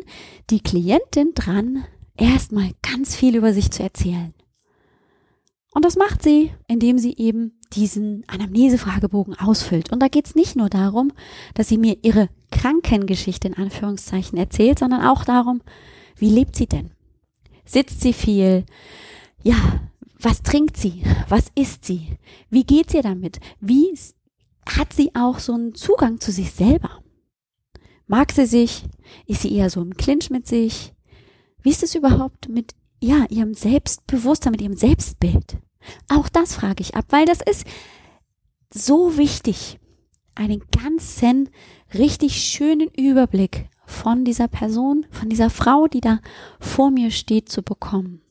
die 0.49 0.61
Klientin 0.61 1.33
dran, 1.35 1.85
erstmal 2.21 2.71
ganz 2.83 3.17
viel 3.17 3.35
über 3.35 3.53
sich 3.53 3.71
zu 3.71 3.83
erzählen. 3.83 4.35
Und 5.73 5.85
das 5.85 5.97
macht 5.97 6.23
sie, 6.23 6.53
indem 6.67 6.99
sie 6.99 7.17
eben 7.17 7.59
diesen 7.73 8.25
Anamnesefragebogen 8.27 9.39
ausfüllt. 9.39 9.93
Und 9.93 10.01
da 10.01 10.09
geht 10.09 10.27
es 10.27 10.35
nicht 10.35 10.57
nur 10.57 10.69
darum, 10.69 11.13
dass 11.55 11.69
sie 11.69 11.79
mir 11.79 11.97
ihre 12.03 12.29
Krankengeschichte 12.51 13.49
in 13.49 13.57
Anführungszeichen 13.57 14.37
erzählt, 14.37 14.81
sondern 14.81 15.03
auch 15.03 15.25
darum, 15.25 15.63
wie 16.17 16.29
lebt 16.29 16.57
sie 16.57 16.67
denn? 16.67 16.91
Sitzt 17.65 18.01
sie 18.01 18.13
viel? 18.13 18.65
Ja, 19.43 19.81
was 20.19 20.43
trinkt 20.43 20.77
sie? 20.77 21.03
Was 21.29 21.53
isst 21.55 21.85
sie? 21.85 22.19
Wie 22.51 22.65
geht 22.65 22.93
ihr 22.93 23.03
damit? 23.03 23.39
Wie 23.61 23.97
hat 24.67 24.93
sie 24.93 25.15
auch 25.15 25.39
so 25.39 25.55
einen 25.55 25.75
Zugang 25.75 26.21
zu 26.21 26.33
sich 26.33 26.51
selber? 26.51 27.01
Mag 28.09 28.33
sie 28.33 28.47
sich? 28.47 28.85
Ist 29.27 29.43
sie 29.43 29.55
eher 29.55 29.71
so 29.71 29.81
im 29.81 29.97
Clinch 29.97 30.31
mit 30.31 30.49
sich? 30.49 30.93
Wie 31.63 31.71
ist 31.71 31.83
es 31.83 31.95
überhaupt 31.95 32.49
mit 32.49 32.75
ja, 33.01 33.27
ihrem 33.31 33.55
Selbstbewusstsein, 33.55 34.53
mit 34.53 34.61
ihrem 34.61 34.77
Selbstbild? 34.77 35.59
Auch 36.09 36.29
das 36.29 36.55
frage 36.55 36.83
ich 36.83 36.95
ab, 36.95 37.07
weil 37.11 37.25
das 37.25 37.41
ist 37.41 37.67
so 38.73 39.17
wichtig, 39.17 39.79
einen 40.35 40.63
ganzen, 40.71 41.51
richtig 41.95 42.37
schönen 42.43 42.89
Überblick 42.97 43.69
von 43.85 44.25
dieser 44.25 44.49
Person, 44.49 45.07
von 45.11 45.29
dieser 45.29 45.51
Frau, 45.51 45.89
die 45.89 46.01
da 46.01 46.21
vor 46.61 46.91
mir 46.91 47.11
steht, 47.11 47.49
zu 47.49 47.63
bekommen. 47.63 48.23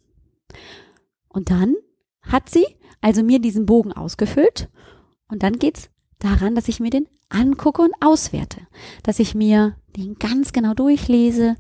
Und 1.27 1.51
dann 1.51 1.75
hat 2.21 2.49
sie 2.49 2.65
also 3.01 3.23
mir 3.23 3.39
diesen 3.39 3.65
Bogen 3.65 3.93
ausgefüllt 3.93 4.69
und 5.27 5.43
dann 5.43 5.59
geht's 5.59 5.89
daran, 6.19 6.55
dass 6.55 6.67
ich 6.67 6.79
mir 6.79 6.89
den 6.89 7.07
angucke 7.29 7.81
und 7.81 7.93
auswerte, 8.01 8.61
dass 9.03 9.19
ich 9.19 9.35
mir 9.35 9.75
den 9.95 10.15
ganz 10.15 10.51
genau 10.51 10.73
durchlese, 10.73 11.55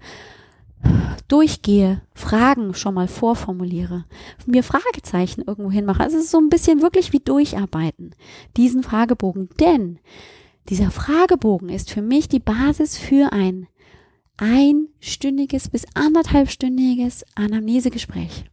durchgehe, 1.27 2.01
Fragen 2.13 2.73
schon 2.73 2.95
mal 2.95 3.07
vorformuliere, 3.07 4.05
mir 4.45 4.63
Fragezeichen 4.63 5.43
irgendwo 5.45 5.71
hinmache. 5.71 6.03
Also 6.03 6.17
es 6.17 6.25
ist 6.25 6.31
so 6.31 6.39
ein 6.39 6.49
bisschen 6.49 6.81
wirklich 6.81 7.13
wie 7.13 7.19
durcharbeiten, 7.19 8.15
diesen 8.57 8.83
Fragebogen. 8.83 9.49
Denn 9.59 9.99
dieser 10.69 10.91
Fragebogen 10.91 11.69
ist 11.69 11.91
für 11.91 12.01
mich 12.01 12.27
die 12.27 12.39
Basis 12.39 12.97
für 12.97 13.31
ein 13.31 13.67
einstündiges 14.37 15.69
bis 15.69 15.85
anderthalbstündiges 15.93 17.25
Anamnesegespräch. 17.35 18.45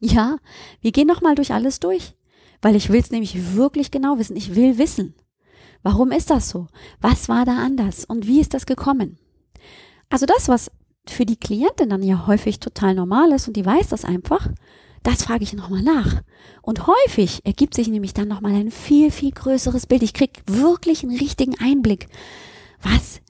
Ja, 0.00 0.36
wir 0.80 0.92
gehen 0.92 1.06
nochmal 1.06 1.34
durch 1.34 1.52
alles 1.52 1.80
durch, 1.80 2.14
weil 2.60 2.76
ich 2.76 2.90
will 2.90 3.00
es 3.00 3.10
nämlich 3.10 3.54
wirklich 3.56 3.90
genau 3.90 4.18
wissen. 4.18 4.36
Ich 4.36 4.54
will 4.54 4.78
wissen, 4.78 5.14
warum 5.82 6.10
ist 6.10 6.30
das 6.30 6.48
so? 6.48 6.66
Was 7.00 7.28
war 7.28 7.44
da 7.44 7.58
anders? 7.58 8.04
Und 8.04 8.26
wie 8.26 8.40
ist 8.40 8.52
das 8.52 8.66
gekommen? 8.66 9.18
Also 10.10 10.26
das, 10.26 10.48
was 10.48 10.70
für 11.06 11.26
die 11.26 11.36
Klientin 11.36 11.90
dann 11.90 12.02
ja 12.02 12.26
häufig 12.26 12.60
total 12.60 12.94
normal 12.94 13.32
ist 13.32 13.48
und 13.48 13.56
die 13.56 13.66
weiß 13.66 13.88
das 13.88 14.04
einfach, 14.04 14.48
das 15.02 15.24
frage 15.24 15.42
ich 15.42 15.52
nochmal 15.52 15.82
nach. 15.82 16.22
Und 16.62 16.86
häufig 16.86 17.44
ergibt 17.44 17.74
sich 17.74 17.88
nämlich 17.88 18.14
dann 18.14 18.28
nochmal 18.28 18.54
ein 18.54 18.70
viel, 18.70 19.10
viel 19.10 19.32
größeres 19.32 19.86
Bild. 19.86 20.02
Ich 20.02 20.14
kriege 20.14 20.40
wirklich 20.46 21.02
einen 21.02 21.16
richtigen 21.16 21.58
Einblick, 21.58 22.06
was 22.80 23.20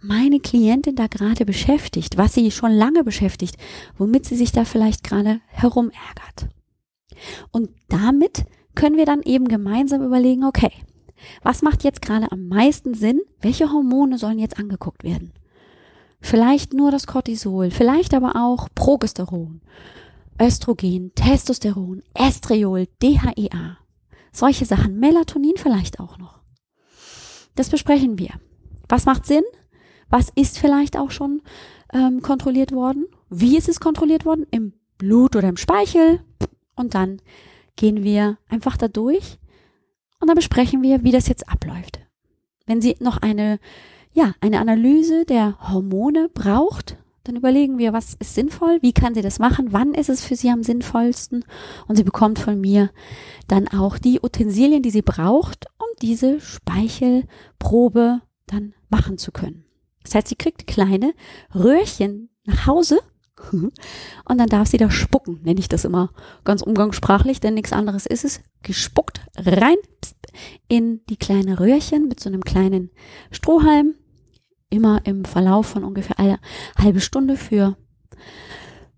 meine 0.00 0.40
Klientin 0.40 0.96
da 0.96 1.06
gerade 1.06 1.44
beschäftigt, 1.44 2.16
was 2.16 2.34
sie 2.34 2.50
schon 2.50 2.72
lange 2.72 3.04
beschäftigt, 3.04 3.56
womit 3.96 4.24
sie 4.24 4.36
sich 4.36 4.50
da 4.50 4.64
vielleicht 4.64 5.04
gerade 5.04 5.40
herumärgert. 5.46 6.48
Und 7.52 7.70
damit 7.88 8.44
können 8.74 8.96
wir 8.96 9.06
dann 9.06 9.22
eben 9.22 9.46
gemeinsam 9.46 10.02
überlegen, 10.02 10.44
okay, 10.44 10.72
was 11.42 11.62
macht 11.62 11.84
jetzt 11.84 12.02
gerade 12.02 12.32
am 12.32 12.48
meisten 12.48 12.94
Sinn? 12.94 13.20
Welche 13.40 13.70
Hormone 13.70 14.16
sollen 14.18 14.38
jetzt 14.38 14.58
angeguckt 14.58 15.04
werden? 15.04 15.32
Vielleicht 16.20 16.74
nur 16.74 16.90
das 16.90 17.06
Cortisol, 17.06 17.70
vielleicht 17.70 18.14
aber 18.14 18.36
auch 18.36 18.68
Progesteron, 18.74 19.60
Östrogen, 20.40 21.12
Testosteron, 21.14 22.02
Estriol, 22.14 22.86
DHEA. 23.02 23.78
Solche 24.32 24.64
Sachen, 24.64 24.98
Melatonin 25.00 25.56
vielleicht 25.56 25.98
auch 25.98 26.18
noch. 26.18 26.40
Das 27.56 27.68
besprechen 27.68 28.18
wir. 28.18 28.30
Was 28.88 29.06
macht 29.06 29.26
Sinn? 29.26 29.44
Was 30.08 30.30
ist 30.34 30.58
vielleicht 30.58 30.96
auch 30.96 31.10
schon 31.10 31.42
ähm, 31.92 32.22
kontrolliert 32.22 32.72
worden? 32.72 33.06
Wie 33.28 33.56
ist 33.56 33.68
es 33.68 33.80
kontrolliert 33.80 34.24
worden? 34.24 34.46
Im 34.50 34.72
Blut 34.98 35.36
oder 35.36 35.48
im 35.48 35.56
Speichel? 35.56 36.20
Und 36.74 36.94
dann 36.94 37.20
gehen 37.76 38.02
wir 38.02 38.38
einfach 38.48 38.76
da 38.76 38.88
durch 38.88 39.38
und 40.20 40.28
dann 40.28 40.36
besprechen 40.36 40.82
wir, 40.82 41.02
wie 41.02 41.12
das 41.12 41.28
jetzt 41.28 41.48
abläuft. 41.48 42.00
Wenn 42.66 42.80
sie 42.80 42.96
noch 43.00 43.18
eine, 43.18 43.58
ja, 44.12 44.34
eine 44.40 44.60
Analyse 44.60 45.24
der 45.24 45.58
Hormone 45.70 46.28
braucht, 46.32 46.96
dann 47.24 47.36
überlegen 47.36 47.78
wir, 47.78 47.92
was 47.92 48.14
ist 48.14 48.34
sinnvoll, 48.34 48.78
wie 48.80 48.92
kann 48.92 49.14
sie 49.14 49.22
das 49.22 49.38
machen, 49.38 49.68
wann 49.72 49.94
ist 49.94 50.08
es 50.08 50.24
für 50.24 50.36
sie 50.36 50.50
am 50.50 50.62
sinnvollsten 50.62 51.44
und 51.86 51.96
sie 51.96 52.02
bekommt 52.02 52.38
von 52.38 52.60
mir 52.60 52.90
dann 53.46 53.68
auch 53.68 53.98
die 53.98 54.20
Utensilien, 54.22 54.82
die 54.82 54.90
sie 54.90 55.02
braucht, 55.02 55.66
um 55.78 55.86
diese 56.00 56.40
Speichelprobe 56.40 58.22
dann 58.46 58.74
machen 58.88 59.18
zu 59.18 59.32
können. 59.32 59.64
Das 60.02 60.14
heißt, 60.14 60.28
sie 60.28 60.36
kriegt 60.36 60.66
kleine 60.66 61.12
Röhrchen 61.54 62.30
nach 62.44 62.66
Hause 62.66 63.00
und 63.52 63.72
dann 64.26 64.48
darf 64.48 64.68
sie 64.68 64.78
da 64.78 64.90
spucken, 64.90 65.40
nenne 65.42 65.60
ich 65.60 65.68
das 65.68 65.84
immer 65.84 66.12
ganz 66.44 66.62
umgangssprachlich, 66.62 67.40
denn 67.40 67.54
nichts 67.54 67.72
anderes 67.72 68.06
ist 68.06 68.24
es. 68.24 68.40
Gespuckt 68.62 69.22
rein 69.38 69.76
in 70.68 71.00
die 71.08 71.16
kleine 71.16 71.60
Röhrchen 71.60 72.08
mit 72.08 72.20
so 72.20 72.28
einem 72.28 72.44
kleinen 72.44 72.90
Strohhalm. 73.30 73.94
Immer 74.70 75.04
im 75.04 75.24
Verlauf 75.24 75.66
von 75.66 75.84
ungefähr 75.84 76.18
eine 76.18 76.38
halbe 76.78 77.00
Stunde 77.00 77.36
für, 77.36 77.76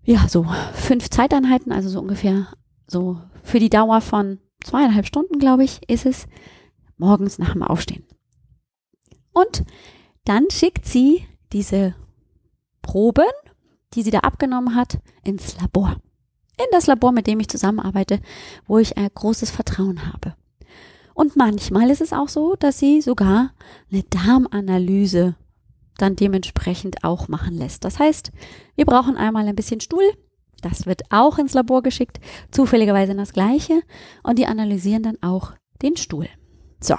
ja, 0.03 0.27
so 0.27 0.45
fünf 0.73 1.09
Zeiteinheiten, 1.09 1.71
also 1.71 1.89
so 1.89 1.99
ungefähr 1.99 2.47
so 2.87 3.19
für 3.41 3.59
die 3.59 3.69
Dauer 3.69 4.01
von 4.01 4.39
zweieinhalb 4.63 5.05
Stunden, 5.05 5.39
glaube 5.39 5.63
ich, 5.63 5.89
ist 5.89 6.05
es 6.05 6.27
morgens 6.97 7.39
nach 7.39 7.53
dem 7.53 7.63
Aufstehen. 7.63 8.05
Und 9.33 9.63
dann 10.25 10.49
schickt 10.51 10.85
sie 10.85 11.25
diese 11.51 11.95
Proben, 12.81 13.25
die 13.93 14.03
sie 14.03 14.11
da 14.11 14.19
abgenommen 14.19 14.75
hat, 14.75 14.99
ins 15.23 15.59
Labor. 15.59 15.97
In 16.57 16.65
das 16.71 16.87
Labor, 16.87 17.11
mit 17.11 17.27
dem 17.27 17.39
ich 17.39 17.49
zusammenarbeite, 17.49 18.19
wo 18.67 18.77
ich 18.77 18.97
ein 18.97 19.09
großes 19.13 19.49
Vertrauen 19.49 20.13
habe. 20.13 20.35
Und 21.13 21.35
manchmal 21.35 21.89
ist 21.89 22.01
es 22.01 22.13
auch 22.13 22.29
so, 22.29 22.55
dass 22.55 22.79
sie 22.79 23.01
sogar 23.01 23.51
eine 23.91 24.03
Darmanalyse 24.03 25.35
dann 25.97 26.15
dementsprechend 26.15 27.03
auch 27.03 27.27
machen 27.27 27.55
lässt. 27.55 27.83
Das 27.85 27.99
heißt, 27.99 28.31
wir 28.75 28.85
brauchen 28.85 29.15
einmal 29.15 29.47
ein 29.47 29.55
bisschen 29.55 29.79
Stuhl. 29.79 30.09
Das 30.61 30.85
wird 30.85 31.01
auch 31.09 31.37
ins 31.37 31.53
Labor 31.53 31.83
geschickt, 31.83 32.19
zufälligerweise 32.51 33.15
das 33.15 33.33
gleiche. 33.33 33.81
Und 34.23 34.39
die 34.39 34.47
analysieren 34.47 35.03
dann 35.03 35.17
auch 35.21 35.53
den 35.81 35.97
Stuhl. 35.97 36.27
So, 36.79 36.95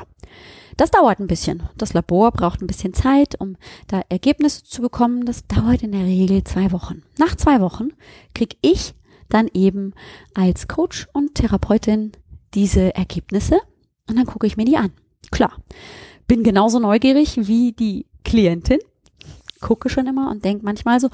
das 0.76 0.90
dauert 0.90 1.20
ein 1.20 1.26
bisschen. 1.26 1.62
Das 1.76 1.92
Labor 1.92 2.32
braucht 2.32 2.60
ein 2.60 2.66
bisschen 2.66 2.94
Zeit, 2.94 3.40
um 3.40 3.56
da 3.86 4.02
Ergebnisse 4.08 4.64
zu 4.64 4.82
bekommen. 4.82 5.24
Das 5.24 5.46
dauert 5.46 5.82
in 5.82 5.92
der 5.92 6.04
Regel 6.04 6.44
zwei 6.44 6.72
Wochen. 6.72 7.02
Nach 7.18 7.34
zwei 7.36 7.60
Wochen 7.60 7.88
kriege 8.34 8.56
ich 8.60 8.94
dann 9.28 9.48
eben 9.52 9.94
als 10.34 10.68
Coach 10.68 11.08
und 11.12 11.34
Therapeutin 11.34 12.12
diese 12.54 12.94
Ergebnisse 12.94 13.58
und 14.08 14.16
dann 14.16 14.26
gucke 14.26 14.46
ich 14.46 14.56
mir 14.56 14.64
die 14.64 14.76
an. 14.76 14.92
Klar, 15.30 15.56
bin 16.26 16.42
genauso 16.42 16.78
neugierig 16.78 17.48
wie 17.48 17.72
die 17.72 18.06
Klientin, 18.24 18.80
gucke 19.60 19.88
schon 19.88 20.06
immer 20.06 20.30
und 20.30 20.44
denke 20.44 20.64
manchmal 20.64 21.00
so, 21.00 21.08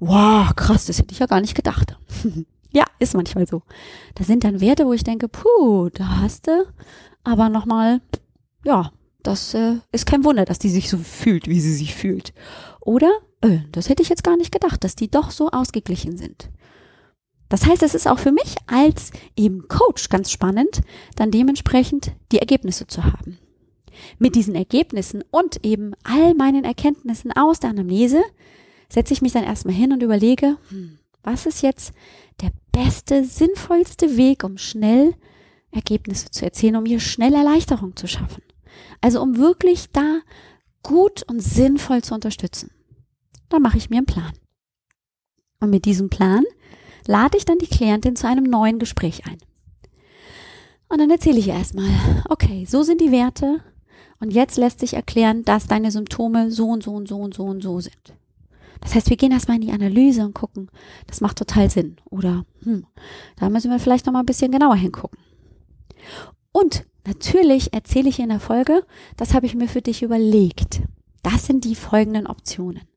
wow, 0.00 0.54
krass, 0.54 0.86
das 0.86 0.98
hätte 0.98 1.12
ich 1.12 1.18
ja 1.18 1.26
gar 1.26 1.40
nicht 1.40 1.54
gedacht. 1.54 1.96
ja, 2.72 2.84
ist 2.98 3.14
manchmal 3.14 3.46
so. 3.46 3.62
Da 4.14 4.24
sind 4.24 4.44
dann 4.44 4.60
Werte, 4.60 4.86
wo 4.86 4.92
ich 4.92 5.04
denke, 5.04 5.28
puh, 5.28 5.90
da 5.90 6.20
hast 6.20 6.46
du 6.46 6.66
aber 7.22 7.48
nochmal 7.48 8.00
ja, 8.64 8.90
das 9.22 9.54
äh, 9.54 9.76
ist 9.92 10.06
kein 10.06 10.24
Wunder, 10.24 10.44
dass 10.44 10.58
die 10.58 10.70
sich 10.70 10.90
so 10.90 10.98
fühlt, 10.98 11.48
wie 11.48 11.60
sie 11.60 11.74
sich 11.74 11.94
fühlt. 11.94 12.32
Oder 12.80 13.10
äh, 13.42 13.58
das 13.72 13.88
hätte 13.88 14.02
ich 14.02 14.08
jetzt 14.08 14.24
gar 14.24 14.36
nicht 14.36 14.52
gedacht, 14.52 14.82
dass 14.84 14.96
die 14.96 15.10
doch 15.10 15.30
so 15.30 15.50
ausgeglichen 15.50 16.16
sind. 16.16 16.50
Das 17.48 17.66
heißt, 17.66 17.82
es 17.82 17.94
ist 17.94 18.08
auch 18.08 18.18
für 18.18 18.32
mich 18.32 18.56
als 18.66 19.10
eben 19.36 19.68
Coach 19.68 20.08
ganz 20.08 20.30
spannend, 20.30 20.80
dann 21.16 21.30
dementsprechend 21.30 22.12
die 22.32 22.38
Ergebnisse 22.38 22.86
zu 22.86 23.04
haben. 23.04 23.38
Mit 24.18 24.34
diesen 24.34 24.54
Ergebnissen 24.54 25.22
und 25.30 25.64
eben 25.64 25.92
all 26.02 26.34
meinen 26.34 26.64
Erkenntnissen 26.64 27.32
aus 27.32 27.60
der 27.60 27.70
Anamnese 27.70 28.22
setze 28.88 29.12
ich 29.12 29.22
mich 29.22 29.32
dann 29.32 29.44
erstmal 29.44 29.74
hin 29.74 29.92
und 29.92 30.02
überlege, 30.02 30.56
hm, 30.68 30.98
was 31.22 31.46
ist 31.46 31.62
jetzt 31.62 31.92
der 32.40 32.52
beste, 32.72 33.24
sinnvollste 33.24 34.16
Weg, 34.16 34.44
um 34.44 34.58
schnell 34.58 35.14
Ergebnisse 35.70 36.30
zu 36.30 36.44
erzielen, 36.44 36.76
um 36.76 36.86
hier 36.86 37.00
schnell 37.00 37.34
Erleichterung 37.34 37.96
zu 37.96 38.06
schaffen. 38.06 38.42
Also 39.00 39.20
um 39.20 39.36
wirklich 39.36 39.90
da 39.90 40.20
gut 40.82 41.22
und 41.24 41.40
sinnvoll 41.40 42.02
zu 42.02 42.14
unterstützen. 42.14 42.70
Da 43.48 43.58
mache 43.58 43.78
ich 43.78 43.90
mir 43.90 43.98
einen 43.98 44.06
Plan. 44.06 44.32
Und 45.60 45.70
mit 45.70 45.84
diesem 45.84 46.10
Plan 46.10 46.44
lade 47.06 47.36
ich 47.36 47.44
dann 47.44 47.58
die 47.58 47.66
Klientin 47.66 48.16
zu 48.16 48.26
einem 48.26 48.44
neuen 48.44 48.78
Gespräch 48.78 49.26
ein. 49.26 49.38
Und 50.88 51.00
dann 51.00 51.10
erzähle 51.10 51.38
ich 51.38 51.48
erstmal, 51.48 51.90
okay, 52.28 52.66
so 52.68 52.82
sind 52.82 53.00
die 53.00 53.10
Werte 53.10 53.62
und 54.24 54.30
jetzt 54.30 54.56
lässt 54.56 54.80
sich 54.80 54.94
erklären, 54.94 55.44
dass 55.44 55.66
deine 55.66 55.90
Symptome 55.90 56.50
so 56.50 56.68
und 56.68 56.82
so 56.82 56.92
und 56.92 57.06
so 57.06 57.16
und 57.18 57.34
so 57.34 57.44
und 57.44 57.62
so 57.62 57.78
sind. 57.78 58.14
Das 58.80 58.94
heißt, 58.94 59.10
wir 59.10 59.18
gehen 59.18 59.32
erstmal 59.32 59.56
in 59.56 59.66
die 59.66 59.72
Analyse 59.72 60.24
und 60.24 60.34
gucken, 60.34 60.70
das 61.06 61.20
macht 61.20 61.36
total 61.36 61.68
Sinn. 61.68 61.96
Oder 62.06 62.46
hm, 62.62 62.86
da 63.36 63.50
müssen 63.50 63.70
wir 63.70 63.78
vielleicht 63.78 64.06
noch 64.06 64.14
mal 64.14 64.20
ein 64.20 64.26
bisschen 64.26 64.50
genauer 64.50 64.76
hingucken. 64.76 65.18
Und 66.52 66.86
natürlich 67.06 67.74
erzähle 67.74 68.08
ich 68.08 68.18
in 68.18 68.30
der 68.30 68.40
Folge, 68.40 68.86
das 69.18 69.34
habe 69.34 69.44
ich 69.44 69.54
mir 69.54 69.68
für 69.68 69.82
dich 69.82 70.02
überlegt. 70.02 70.80
Das 71.22 71.44
sind 71.44 71.64
die 71.64 71.74
folgenden 71.74 72.26
Optionen. 72.26 72.88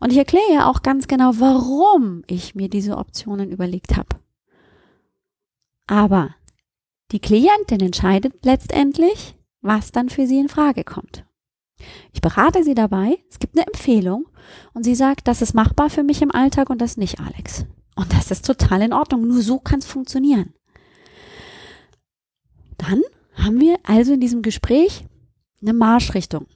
Und 0.00 0.10
ich 0.10 0.18
erkläre 0.18 0.52
ja 0.52 0.68
auch 0.68 0.82
ganz 0.82 1.06
genau, 1.06 1.34
warum 1.38 2.24
ich 2.26 2.56
mir 2.56 2.68
diese 2.68 2.96
Optionen 2.98 3.52
überlegt 3.52 3.96
habe. 3.96 4.16
Aber 5.86 6.34
die 7.12 7.20
Klientin 7.20 7.78
entscheidet 7.78 8.44
letztendlich, 8.44 9.36
was 9.62 9.92
dann 9.92 10.08
für 10.08 10.26
sie 10.26 10.38
in 10.38 10.48
Frage 10.48 10.84
kommt. 10.84 11.24
Ich 12.12 12.20
berate 12.20 12.62
sie 12.62 12.74
dabei, 12.74 13.18
es 13.30 13.38
gibt 13.38 13.56
eine 13.56 13.66
Empfehlung 13.66 14.28
und 14.74 14.84
sie 14.84 14.94
sagt, 14.94 15.26
das 15.26 15.42
ist 15.42 15.54
machbar 15.54 15.90
für 15.90 16.02
mich 16.02 16.22
im 16.22 16.32
Alltag 16.32 16.70
und 16.70 16.80
das 16.80 16.96
nicht, 16.96 17.20
Alex. 17.20 17.64
Und 17.96 18.12
das 18.12 18.30
ist 18.30 18.46
total 18.46 18.82
in 18.82 18.92
Ordnung, 18.92 19.26
nur 19.26 19.42
so 19.42 19.58
kann 19.58 19.80
es 19.80 19.86
funktionieren. 19.86 20.54
Dann 22.78 23.02
haben 23.34 23.60
wir 23.60 23.78
also 23.84 24.12
in 24.12 24.20
diesem 24.20 24.42
Gespräch 24.42 25.04
eine 25.60 25.72
Marschrichtung 25.72 26.46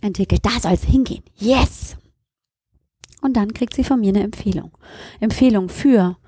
entwickelt. 0.00 0.44
Da 0.44 0.60
soll 0.60 0.72
es 0.72 0.84
hingehen. 0.84 1.22
Yes! 1.36 1.96
Und 3.22 3.34
dann 3.36 3.54
kriegt 3.54 3.74
sie 3.74 3.84
von 3.84 4.00
mir 4.00 4.10
eine 4.10 4.22
Empfehlung. 4.22 4.76
Empfehlung 5.20 5.68
für 5.68 6.18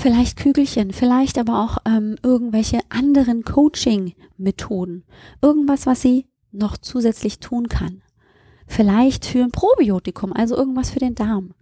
vielleicht 0.00 0.38
Kügelchen, 0.38 0.92
vielleicht 0.92 1.38
aber 1.38 1.62
auch 1.62 1.78
ähm, 1.86 2.16
irgendwelche 2.22 2.80
anderen 2.88 3.44
Coaching-Methoden. 3.44 5.04
Irgendwas, 5.42 5.86
was 5.86 6.00
sie 6.00 6.26
noch 6.52 6.78
zusätzlich 6.78 7.38
tun 7.38 7.68
kann. 7.68 8.02
Vielleicht 8.66 9.26
für 9.26 9.42
ein 9.42 9.50
Probiotikum, 9.50 10.32
also 10.32 10.56
irgendwas 10.56 10.90
für 10.90 11.00
den 11.00 11.14
Darm. 11.14 11.54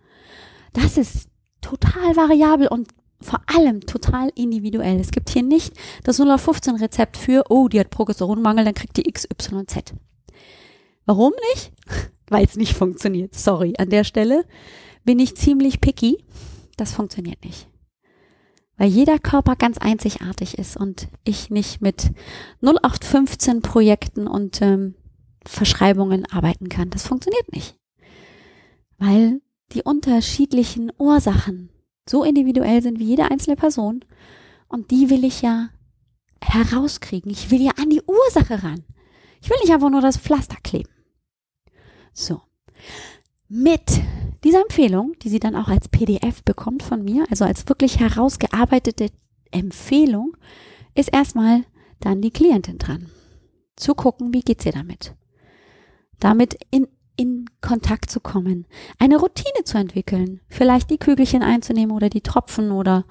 Das 0.73 0.97
ist 0.97 1.28
total 1.61 2.16
variabel 2.16 2.68
und 2.68 2.88
vor 3.21 3.40
allem 3.47 3.80
total 3.80 4.30
individuell. 4.37 5.00
Es 5.00 5.11
gibt 5.11 5.30
hier 5.30 5.42
nicht 5.42 5.75
das 6.04 6.18
015 6.18 6.76
Rezept 6.76 7.16
für, 7.16 7.45
oh, 7.49 7.68
die 7.68 7.80
hat 7.80 7.90
Progesteronmangel, 7.90 8.64
dann 8.64 8.75
kriegt 8.75 8.97
die 8.97 9.11
XYZ. 9.11 9.95
Warum 11.07 11.33
nicht? 11.54 11.73
Weil 12.28 12.45
es 12.45 12.57
nicht 12.57 12.75
funktioniert. 12.75 13.35
Sorry, 13.35 13.75
an 13.78 13.90
der 13.90 14.04
Stelle 14.04 14.45
bin 15.04 15.18
ich 15.18 15.36
ziemlich 15.36 15.80
picky. 15.80 16.23
Das 16.76 16.93
funktioniert 16.93 17.45
nicht. 17.45 17.67
Weil 18.78 18.88
jeder 18.88 19.19
Körper 19.19 19.56
ganz 19.56 19.78
einzigartig 19.78 20.56
ist 20.56 20.76
und 20.76 21.08
ich 21.25 21.50
nicht 21.50 21.82
mit 21.82 22.12
0815 22.62 23.60
Projekten 23.60 24.26
und 24.28 24.62
ähm, 24.62 24.95
Verschreibungen 25.45 26.25
arbeiten 26.26 26.69
kann. 26.69 26.91
Das 26.91 27.06
funktioniert 27.06 27.52
nicht. 27.52 27.76
Weil 28.99 29.41
die 29.73 29.82
unterschiedlichen 29.82 30.93
Ursachen 30.97 31.71
so 32.08 32.25
individuell 32.25 32.80
sind 32.80 32.99
wie 33.00 33.04
jede 33.04 33.30
einzelne 33.30 33.56
Person. 33.56 34.04
Und 34.69 34.91
die 34.91 35.10
will 35.10 35.25
ich 35.25 35.43
ja 35.43 35.71
herauskriegen. 36.43 37.30
Ich 37.30 37.50
will 37.50 37.60
ja 37.60 37.73
an 37.78 37.91
die 37.91 38.02
Ursache 38.02 38.62
ran. 38.62 38.84
Ich 39.43 39.50
will 39.50 39.58
nicht 39.62 39.73
einfach 39.73 39.91
nur 39.91 40.00
das 40.00 40.17
Pflaster 40.17 40.56
kleben. 40.62 40.91
So. 42.12 42.43
Mit 43.49 44.00
dieser 44.45 44.61
Empfehlung, 44.61 45.15
die 45.23 45.30
sie 45.30 45.41
dann 45.41 45.56
auch 45.56 45.69
als 45.69 45.89
PDF 45.89 46.43
bekommt 46.43 46.82
von 46.82 47.02
mir, 47.02 47.25
also 47.30 47.45
als 47.45 47.67
wirklich 47.69 47.99
herausgearbeitete 47.99 49.08
Empfehlung, 49.50 50.37
ist 50.95 51.13
erstmal 51.13 51.65
dann 52.00 52.21
die 52.21 52.30
Klientin 52.30 52.78
dran. 52.78 53.06
Zu 53.76 53.95
gucken, 53.95 54.34
wie 54.34 54.43
geht's 54.43 54.67
ihr 54.67 54.73
damit. 54.73 55.15
Damit 56.21 56.58
in 56.71 56.89
in 57.19 57.47
Kontakt 57.61 58.11
zu 58.11 58.21
kommen, 58.21 58.65
eine 59.00 59.17
Routine 59.17 59.65
zu 59.65 59.76
entwickeln, 59.76 60.41
vielleicht 60.49 60.89
die 60.89 60.99
Kügelchen 60.99 61.43
einzunehmen 61.43 61.95
oder 61.95 62.08
die 62.08 62.21
Tropfen 62.21 62.71
oder 62.71 63.04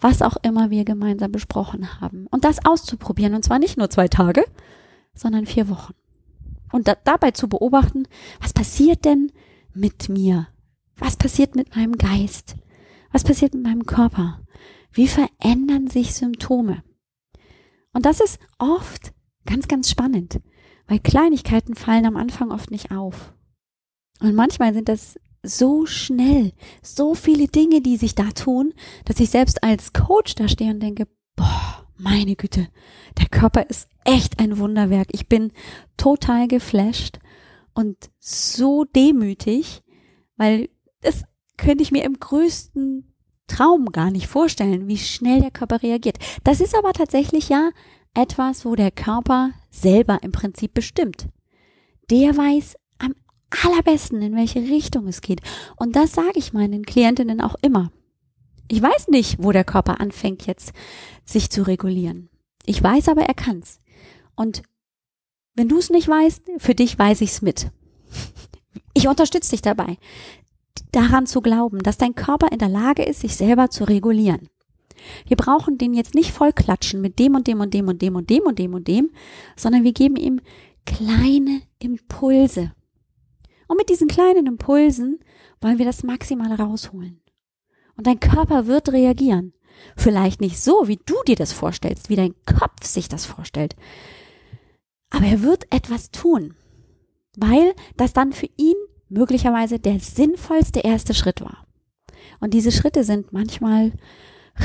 was 0.00 0.20
auch 0.20 0.36
immer 0.42 0.70
wir 0.70 0.84
gemeinsam 0.84 1.32
besprochen 1.32 1.98
haben 1.98 2.26
und 2.30 2.44
das 2.44 2.64
auszuprobieren 2.66 3.34
und 3.34 3.42
zwar 3.42 3.58
nicht 3.58 3.78
nur 3.78 3.88
zwei 3.88 4.06
Tage, 4.06 4.44
sondern 5.14 5.46
vier 5.46 5.70
Wochen. 5.70 5.94
Und 6.72 6.88
da, 6.88 6.96
dabei 7.04 7.30
zu 7.30 7.48
beobachten, 7.48 8.06
was 8.38 8.52
passiert 8.52 9.06
denn 9.06 9.32
mit 9.74 10.08
mir? 10.08 10.48
Was 10.96 11.16
passiert 11.16 11.56
mit 11.56 11.74
meinem 11.74 11.96
Geist? 11.98 12.56
Was 13.12 13.24
passiert 13.24 13.54
mit 13.54 13.64
meinem 13.64 13.86
Körper? 13.86 14.40
Wie 14.92 15.08
verändern 15.08 15.88
sich 15.88 16.14
Symptome? 16.14 16.82
Und 17.92 18.06
das 18.06 18.20
ist 18.20 18.38
oft 18.58 19.12
ganz, 19.46 19.68
ganz 19.68 19.90
spannend, 19.90 20.40
weil 20.86 20.98
Kleinigkeiten 20.98 21.74
fallen 21.74 22.06
am 22.06 22.16
Anfang 22.16 22.50
oft 22.50 22.70
nicht 22.70 22.90
auf. 22.90 23.32
Und 24.20 24.34
manchmal 24.34 24.74
sind 24.74 24.88
das 24.88 25.18
so 25.42 25.86
schnell, 25.86 26.52
so 26.82 27.14
viele 27.14 27.48
Dinge, 27.48 27.80
die 27.80 27.96
sich 27.96 28.14
da 28.14 28.30
tun, 28.30 28.72
dass 29.04 29.20
ich 29.20 29.30
selbst 29.30 29.62
als 29.62 29.92
Coach 29.92 30.34
da 30.34 30.48
stehe 30.48 30.72
und 30.72 30.80
denke, 30.80 31.06
boah, 31.36 31.86
meine 31.96 32.34
Güte, 32.36 32.68
der 33.18 33.26
Körper 33.28 33.68
ist 33.68 33.88
echt 34.04 34.38
ein 34.40 34.58
Wunderwerk. 34.58 35.08
Ich 35.12 35.28
bin 35.28 35.52
total 35.96 36.48
geflasht 36.48 37.18
und 37.74 37.96
so 38.18 38.84
demütig, 38.84 39.82
weil 40.36 40.68
das 41.00 41.24
könnte 41.56 41.82
ich 41.82 41.92
mir 41.92 42.04
im 42.04 42.18
größten 42.18 43.14
Traum 43.46 43.86
gar 43.86 44.10
nicht 44.10 44.26
vorstellen, 44.26 44.88
wie 44.88 44.98
schnell 44.98 45.40
der 45.40 45.50
Körper 45.50 45.82
reagiert. 45.82 46.18
Das 46.44 46.60
ist 46.60 46.76
aber 46.76 46.92
tatsächlich 46.92 47.48
ja 47.48 47.70
etwas, 48.14 48.64
wo 48.64 48.74
der 48.74 48.90
Körper 48.90 49.50
selber 49.70 50.20
im 50.22 50.32
Prinzip 50.32 50.72
bestimmt. 50.72 51.28
Der 52.10 52.36
weiß 52.36 52.76
allerbesten, 53.62 54.20
in 54.22 54.34
welche 54.34 54.60
Richtung 54.60 55.06
es 55.06 55.20
geht. 55.20 55.40
Und 55.76 55.96
das 55.96 56.12
sage 56.12 56.36
ich 56.38 56.52
meinen 56.52 56.84
Klientinnen 56.84 57.40
auch 57.40 57.54
immer. 57.62 57.92
Ich 58.68 58.82
weiß 58.82 59.08
nicht, 59.08 59.42
wo 59.42 59.52
der 59.52 59.64
Körper 59.64 60.00
anfängt 60.00 60.46
jetzt 60.46 60.72
sich 61.24 61.50
zu 61.50 61.62
regulieren. 61.62 62.30
Ich 62.64 62.82
weiß 62.82 63.08
aber, 63.08 63.22
er 63.22 63.34
kann's. 63.34 63.78
Und 64.34 64.62
wenn 65.54 65.68
du 65.68 65.78
es 65.78 65.90
nicht 65.90 66.08
weißt, 66.08 66.42
für 66.58 66.74
dich 66.74 66.98
weiß 66.98 67.20
ich's 67.20 67.42
mit. 67.42 67.70
Ich 68.94 69.08
unterstütze 69.08 69.50
dich 69.50 69.62
dabei, 69.62 69.98
daran 70.92 71.26
zu 71.26 71.40
glauben, 71.40 71.80
dass 71.80 71.98
dein 71.98 72.14
Körper 72.14 72.52
in 72.52 72.58
der 72.58 72.68
Lage 72.68 73.02
ist, 73.02 73.20
sich 73.20 73.36
selber 73.36 73.70
zu 73.70 73.84
regulieren. 73.84 74.48
Wir 75.26 75.36
brauchen 75.36 75.78
den 75.78 75.94
jetzt 75.94 76.14
nicht 76.14 76.30
voll 76.30 76.52
klatschen 76.52 77.00
mit 77.00 77.18
dem 77.18 77.34
und 77.34 77.46
dem 77.46 77.60
und 77.60 77.74
dem 77.74 77.88
und 77.88 78.00
dem 78.00 78.16
und 78.16 78.30
dem 78.30 78.44
und 78.44 78.58
dem 78.58 78.74
und 78.74 78.88
dem, 78.88 79.10
sondern 79.56 79.84
wir 79.84 79.92
geben 79.92 80.16
ihm 80.16 80.40
kleine 80.86 81.62
Impulse. 81.78 82.72
Und 83.66 83.76
mit 83.76 83.88
diesen 83.88 84.08
kleinen 84.08 84.46
Impulsen 84.46 85.20
wollen 85.60 85.78
wir 85.78 85.86
das 85.86 86.04
maximal 86.04 86.52
rausholen. 86.52 87.20
Und 87.96 88.06
dein 88.06 88.20
Körper 88.20 88.66
wird 88.66 88.92
reagieren. 88.92 89.52
Vielleicht 89.96 90.40
nicht 90.40 90.60
so, 90.60 90.86
wie 90.86 91.00
du 91.04 91.14
dir 91.26 91.36
das 91.36 91.52
vorstellst, 91.52 92.08
wie 92.08 92.16
dein 92.16 92.34
Kopf 92.46 92.84
sich 92.84 93.08
das 93.08 93.26
vorstellt. 93.26 93.74
Aber 95.14 95.26
er 95.26 95.42
wird 95.42 95.72
etwas 95.72 96.10
tun, 96.10 96.54
weil 97.36 97.72
das 97.96 98.12
dann 98.12 98.32
für 98.32 98.48
ihn 98.56 98.74
möglicherweise 99.08 99.78
der 99.78 100.00
sinnvollste 100.00 100.80
erste 100.80 101.14
Schritt 101.14 101.40
war. 101.40 101.66
Und 102.40 102.52
diese 102.52 102.72
Schritte 102.72 103.04
sind 103.04 103.32
manchmal 103.32 103.92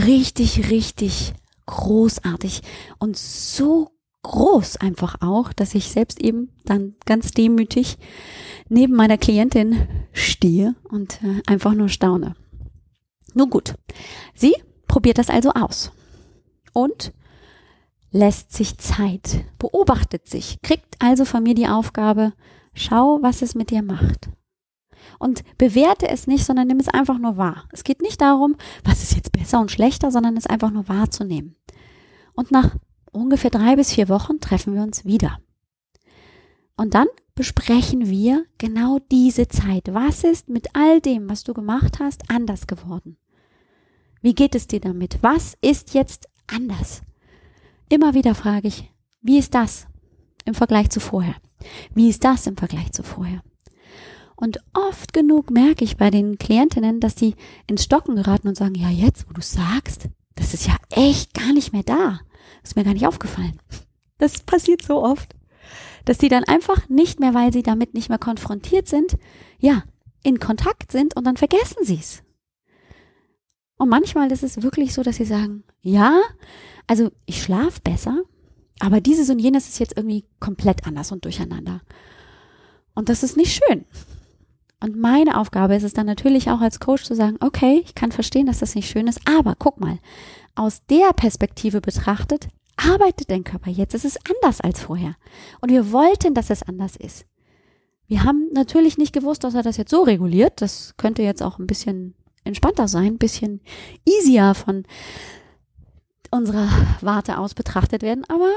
richtig, 0.06 0.72
richtig 0.72 1.34
großartig 1.68 2.62
und 2.98 3.16
so 3.16 3.92
groß 4.24 4.78
einfach 4.78 5.22
auch, 5.22 5.54
dass 5.54 5.76
ich 5.76 5.90
selbst 5.90 6.20
eben 6.20 6.50
dann 6.66 6.96
ganz 7.06 7.32
demütig 7.32 7.98
neben 8.70 8.96
meiner 8.96 9.20
Klientin 9.20 9.88
stehe 10.14 10.76
und 10.90 11.22
äh, 11.24 11.42
einfach 11.46 11.76
nur 11.76 11.90
staune. 11.90 12.36
Nun 13.36 13.52
gut, 13.52 13.76
sie 14.34 14.56
probiert 14.88 15.20
das 15.20 15.30
also 15.30 15.52
aus 15.52 15.92
und 16.74 17.14
lässt 18.12 18.54
sich 18.54 18.78
Zeit, 18.78 19.45
beobachtet 19.60 20.28
sich, 20.28 20.62
kriegt 20.62 20.95
also 21.00 21.26
von 21.26 21.43
mir 21.43 21.56
die 21.56 21.67
Aufgabe, 21.67 22.34
schau, 22.74 23.19
was 23.22 23.41
es 23.41 23.56
mit 23.56 23.72
dir 23.72 23.84
macht. 23.84 24.30
und 25.17 25.43
bewerte 25.58 26.08
es 26.10 26.28
nicht, 26.28 26.45
sondern 26.45 26.67
nimm 26.67 26.80
es 26.80 26.88
einfach 26.88 27.17
nur 27.19 27.38
wahr. 27.38 27.65
Es 27.72 27.84
geht 27.84 28.02
nicht 28.02 28.22
darum, 28.22 28.56
was 28.84 29.04
ist 29.04 29.15
jetzt 29.15 29.32
besser 29.32 29.60
und 29.60 29.72
schlechter, 29.72 30.12
sondern 30.12 30.38
es 30.38 30.48
einfach 30.48 30.72
nur 30.72 30.88
wahrzunehmen. 30.88 31.56
Und 32.34 32.52
nach 32.52 32.76
ungefähr 33.12 33.50
drei 33.52 33.76
bis 33.76 33.93
vier 33.93 34.10
Wochen 34.10 34.39
treffen 34.39 34.74
wir 34.74 34.82
uns 34.82 35.06
wieder. 35.06 35.39
Und 36.78 36.93
dann 36.93 37.08
besprechen 37.36 38.10
wir 38.10 38.45
genau 38.58 39.00
diese 39.12 39.48
Zeit. 39.48 39.93
Was 39.93 40.24
ist 40.24 40.50
mit 40.50 40.67
all 40.74 41.02
dem, 41.02 41.30
was 41.30 41.43
du 41.43 41.54
gemacht 41.54 42.00
hast, 42.00 42.30
anders 42.30 42.67
geworden? 42.67 43.17
Wie 44.22 44.36
geht 44.36 44.56
es 44.56 44.67
dir 44.67 44.80
damit? 44.80 45.19
Was 45.22 45.58
ist 45.62 45.93
jetzt 45.93 46.28
anders? 46.48 47.02
Immer 47.89 48.13
wieder 48.13 48.36
frage 48.36 48.67
ich, 48.67 48.91
wie 49.21 49.39
ist 49.39 49.56
das 49.56 49.88
im 50.45 50.54
Vergleich 50.54 50.91
zu 50.91 50.99
vorher? 50.99 51.36
Wie 51.93 52.10
ist 52.10 52.23
das 52.23 52.45
im 52.45 52.56
Vergleich 52.56 52.91
zu 52.91 53.02
vorher? 53.02 53.41
Und 54.36 54.60
oft 54.73 55.12
genug 55.12 55.52
merke 55.52 55.84
ich 55.84 55.97
bei 55.97 56.12
den 56.12 56.38
Klientinnen, 56.38 56.99
dass 56.99 57.15
die 57.15 57.36
ins 57.67 57.84
Stocken 57.84 58.15
geraten 58.15 58.47
und 58.47 58.56
sagen, 58.56 58.75
ja, 58.75 58.89
jetzt, 58.89 59.28
wo 59.28 59.34
du 59.34 59.41
sagst, 59.41 60.08
das 60.36 60.54
ist 60.54 60.67
ja 60.67 60.78
echt 60.91 61.34
gar 61.34 61.52
nicht 61.52 61.73
mehr 61.73 61.84
da. 61.84 62.21
ist 62.63 62.75
mir 62.75 62.86
gar 62.86 62.93
nicht 62.93 63.08
aufgefallen. 63.08 63.60
Das 64.19 64.39
passiert 64.43 64.82
so 64.82 65.04
oft, 65.04 65.36
dass 66.06 66.19
die 66.19 66.30
dann 66.30 66.43
einfach 66.43 66.88
nicht 66.89 67.19
mehr, 67.19 67.34
weil 67.34 67.52
sie 67.52 67.63
damit 67.63 67.93
nicht 67.93 68.10
mehr 68.10 68.17
konfrontiert 68.17 68.88
sind, 68.88 69.17
ja, 69.60 69.84
in 70.23 70.39
Kontakt 70.39 70.91
sind 70.91 71.15
und 71.17 71.25
dann 71.25 71.38
vergessen 71.38 71.84
sie 71.84 71.99
es. 71.99 72.23
Und 73.78 73.89
manchmal 73.89 74.32
ist 74.32 74.43
es 74.43 74.62
wirklich 74.62 74.93
so, 74.93 75.04
dass 75.04 75.15
sie 75.17 75.25
sagen, 75.25 75.63
ja, 75.82 76.19
also 76.89 77.12
ich 77.28 77.43
schlafe 77.43 77.82
besser, 77.84 78.23
aber 78.80 78.99
dieses 78.99 79.30
und 79.30 79.38
jenes 79.38 79.69
ist 79.69 79.78
jetzt 79.78 79.95
irgendwie 79.95 80.25
komplett 80.39 80.88
anders 80.88 81.12
und 81.12 81.23
durcheinander. 81.23 81.82
Und 82.95 83.10
das 83.10 83.21
ist 83.21 83.38
nicht 83.38 83.54
schön. 83.54 83.86
Und 84.82 84.97
meine 84.97 85.38
Aufgabe 85.38 85.75
ist 85.75 85.84
es 85.84 85.93
dann 85.93 86.08
natürlich 86.08 86.49
auch 86.49 86.62
als 86.62 86.80
Coach 86.80 87.04
zu 87.04 87.13
sagen, 87.13 87.38
okay, 87.41 87.84
ich 87.86 87.93
kann 87.93 88.12
verstehen, 88.12 88.47
dass 88.47 88.58
das 88.58 88.73
nicht 88.73 88.89
schön 88.89 89.06
ist, 89.06 89.21
aber 89.25 89.54
guck 89.60 89.80
mal, 89.80 89.99
aus 90.56 90.84
der 90.88 91.13
Perspektive 91.13 91.80
betrachtet, 91.80 92.47
arbeitet 92.75 93.30
dein 93.30 93.43
Körper 93.43 93.69
jetzt. 93.69 93.93
Es 93.93 94.04
ist 94.04 94.19
anders 94.28 94.60
als 94.60 94.82
vorher. 94.82 95.15
Und 95.62 95.69
wir 95.69 95.91
wollten, 95.91 96.34
dass 96.34 96.49
es 96.49 96.63
anders 96.63 96.95
ist. 96.95 97.28
Wir 98.08 98.23
haben 98.23 98.47
natürlich 98.52 98.97
nicht 98.97 99.13
gewusst, 99.13 99.43
dass 99.43 99.54
er 99.54 99.62
das 99.62 99.78
jetzt 99.78 99.91
so 99.91 100.02
reguliert. 100.02 100.60
Das 100.60 100.95
könnte 100.97 101.21
jetzt 101.21 101.43
auch 101.43 101.60
ein 101.60 101.67
bisschen 101.67 102.15
entspannter 102.45 102.88
sein, 102.88 103.13
ein 103.13 103.17
bisschen 103.19 103.62
easier 104.06 104.56
von 104.56 104.86
unserer 106.32 106.70
Warte 107.02 107.38
aus 107.38 107.54
betrachtet 107.54 108.02
werden. 108.02 108.26
Aber 108.28 108.52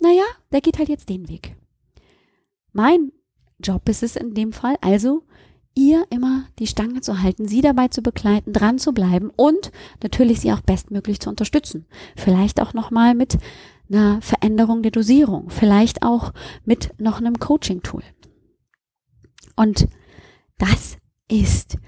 naja, 0.00 0.24
der 0.52 0.60
geht 0.60 0.78
halt 0.78 0.88
jetzt 0.88 1.08
den 1.08 1.28
Weg. 1.28 1.56
Mein 2.72 3.12
Job 3.58 3.88
ist 3.88 4.02
es 4.02 4.16
in 4.16 4.34
dem 4.34 4.52
Fall 4.52 4.76
also, 4.80 5.24
ihr 5.74 6.04
immer 6.10 6.44
die 6.58 6.66
Stange 6.66 7.00
zu 7.00 7.22
halten, 7.22 7.46
sie 7.46 7.60
dabei 7.60 7.88
zu 7.88 8.02
begleiten, 8.02 8.52
dran 8.52 8.78
zu 8.78 8.92
bleiben 8.92 9.30
und 9.36 9.70
natürlich 10.02 10.40
sie 10.40 10.52
auch 10.52 10.60
bestmöglich 10.60 11.20
zu 11.20 11.30
unterstützen. 11.30 11.86
Vielleicht 12.16 12.60
auch 12.60 12.74
nochmal 12.74 13.14
mit 13.14 13.38
einer 13.88 14.20
Veränderung 14.20 14.82
der 14.82 14.90
Dosierung, 14.90 15.50
vielleicht 15.50 16.02
auch 16.02 16.32
mit 16.64 16.90
noch 16.98 17.18
einem 17.18 17.38
Coaching-Tool. 17.38 18.02
Und 19.56 19.88
das 20.58 20.98
ist 21.30 21.78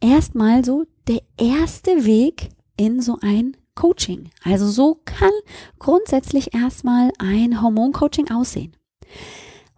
erstmal 0.00 0.64
so 0.64 0.84
der 1.06 1.22
erste 1.38 2.04
Weg 2.04 2.50
in 2.76 3.00
so 3.00 3.18
ein 3.20 3.56
Coaching. 3.74 4.30
Also 4.42 4.68
so 4.68 5.00
kann 5.04 5.32
grundsätzlich 5.78 6.54
erstmal 6.54 7.10
ein 7.18 7.62
Hormoncoaching 7.62 8.30
aussehen. 8.30 8.76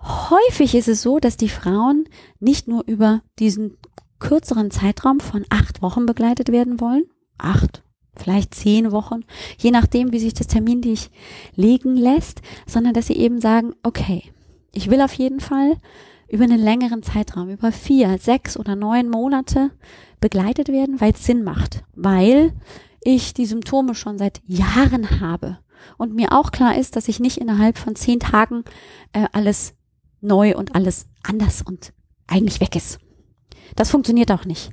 Häufig 0.01 0.75
ist 0.75 0.89
es 0.89 1.03
so, 1.03 1.19
dass 1.19 1.37
die 1.37 1.49
Frauen 1.49 2.09
nicht 2.39 2.69
nur 2.69 2.85
über 2.87 3.23
diesen 3.39 3.77
kürzeren 4.19 4.71
Zeitraum 4.71 5.21
von 5.21 5.45
acht 5.51 5.83
Wochen 5.83 6.07
begleitet 6.07 6.51
werden 6.51 6.81
wollen, 6.81 7.05
acht, 7.39 7.83
vielleicht 8.15 8.55
zehn 8.55 8.93
Wochen, 8.93 9.25
je 9.59 9.71
nachdem, 9.71 10.13
wie 10.13 10.19
sich 10.19 10.35
das 10.35 10.47
Termin 10.47 10.81
dich 10.81 11.11
legen 11.55 11.97
lässt, 11.97 12.41
sondern 12.67 12.95
dass 12.95 13.09
sie 13.09 13.17
eben 13.17 13.41
sagen, 13.41 13.75
okay, 13.83 14.23
ich 14.73 14.91
will 14.91 15.01
auf 15.01 15.13
jeden 15.15 15.41
Fall 15.41 15.77
über 16.29 16.45
einen 16.45 16.61
längeren 16.61 17.03
Zeitraum, 17.03 17.51
über 17.51 17.73
vier, 17.73 18.19
sechs 18.19 18.57
oder 18.57 18.75
neun 18.77 19.09
Monate 19.09 19.71
begleitet 20.21 20.69
werden, 20.69 21.01
weil 21.01 21.13
es 21.13 21.25
Sinn 21.25 21.45
macht, 21.45 21.85
weil 21.95 22.53
ich 23.07 23.35
die 23.35 23.47
Symptome 23.47 23.95
schon 23.95 24.19
seit 24.19 24.43
Jahren 24.47 25.21
habe 25.21 25.59
und 25.97 26.15
mir 26.15 26.33
auch 26.33 26.51
klar 26.51 26.77
ist, 26.77 26.97
dass 26.97 27.09
ich 27.09 27.21
nicht 27.21 27.39
innerhalb 27.39 27.79
von 27.79 27.95
zehn 27.95 28.19
Tagen 28.19 28.65
äh, 29.13 29.27
alles 29.33 29.75
neu 30.21 30.57
und 30.57 30.75
alles 30.75 31.07
anders 31.23 31.63
und 31.63 31.93
eigentlich 32.27 32.61
weg 32.61 32.75
ist. 32.75 32.99
Das 33.77 33.91
funktioniert 33.91 34.31
auch 34.31 34.45
nicht. 34.45 34.71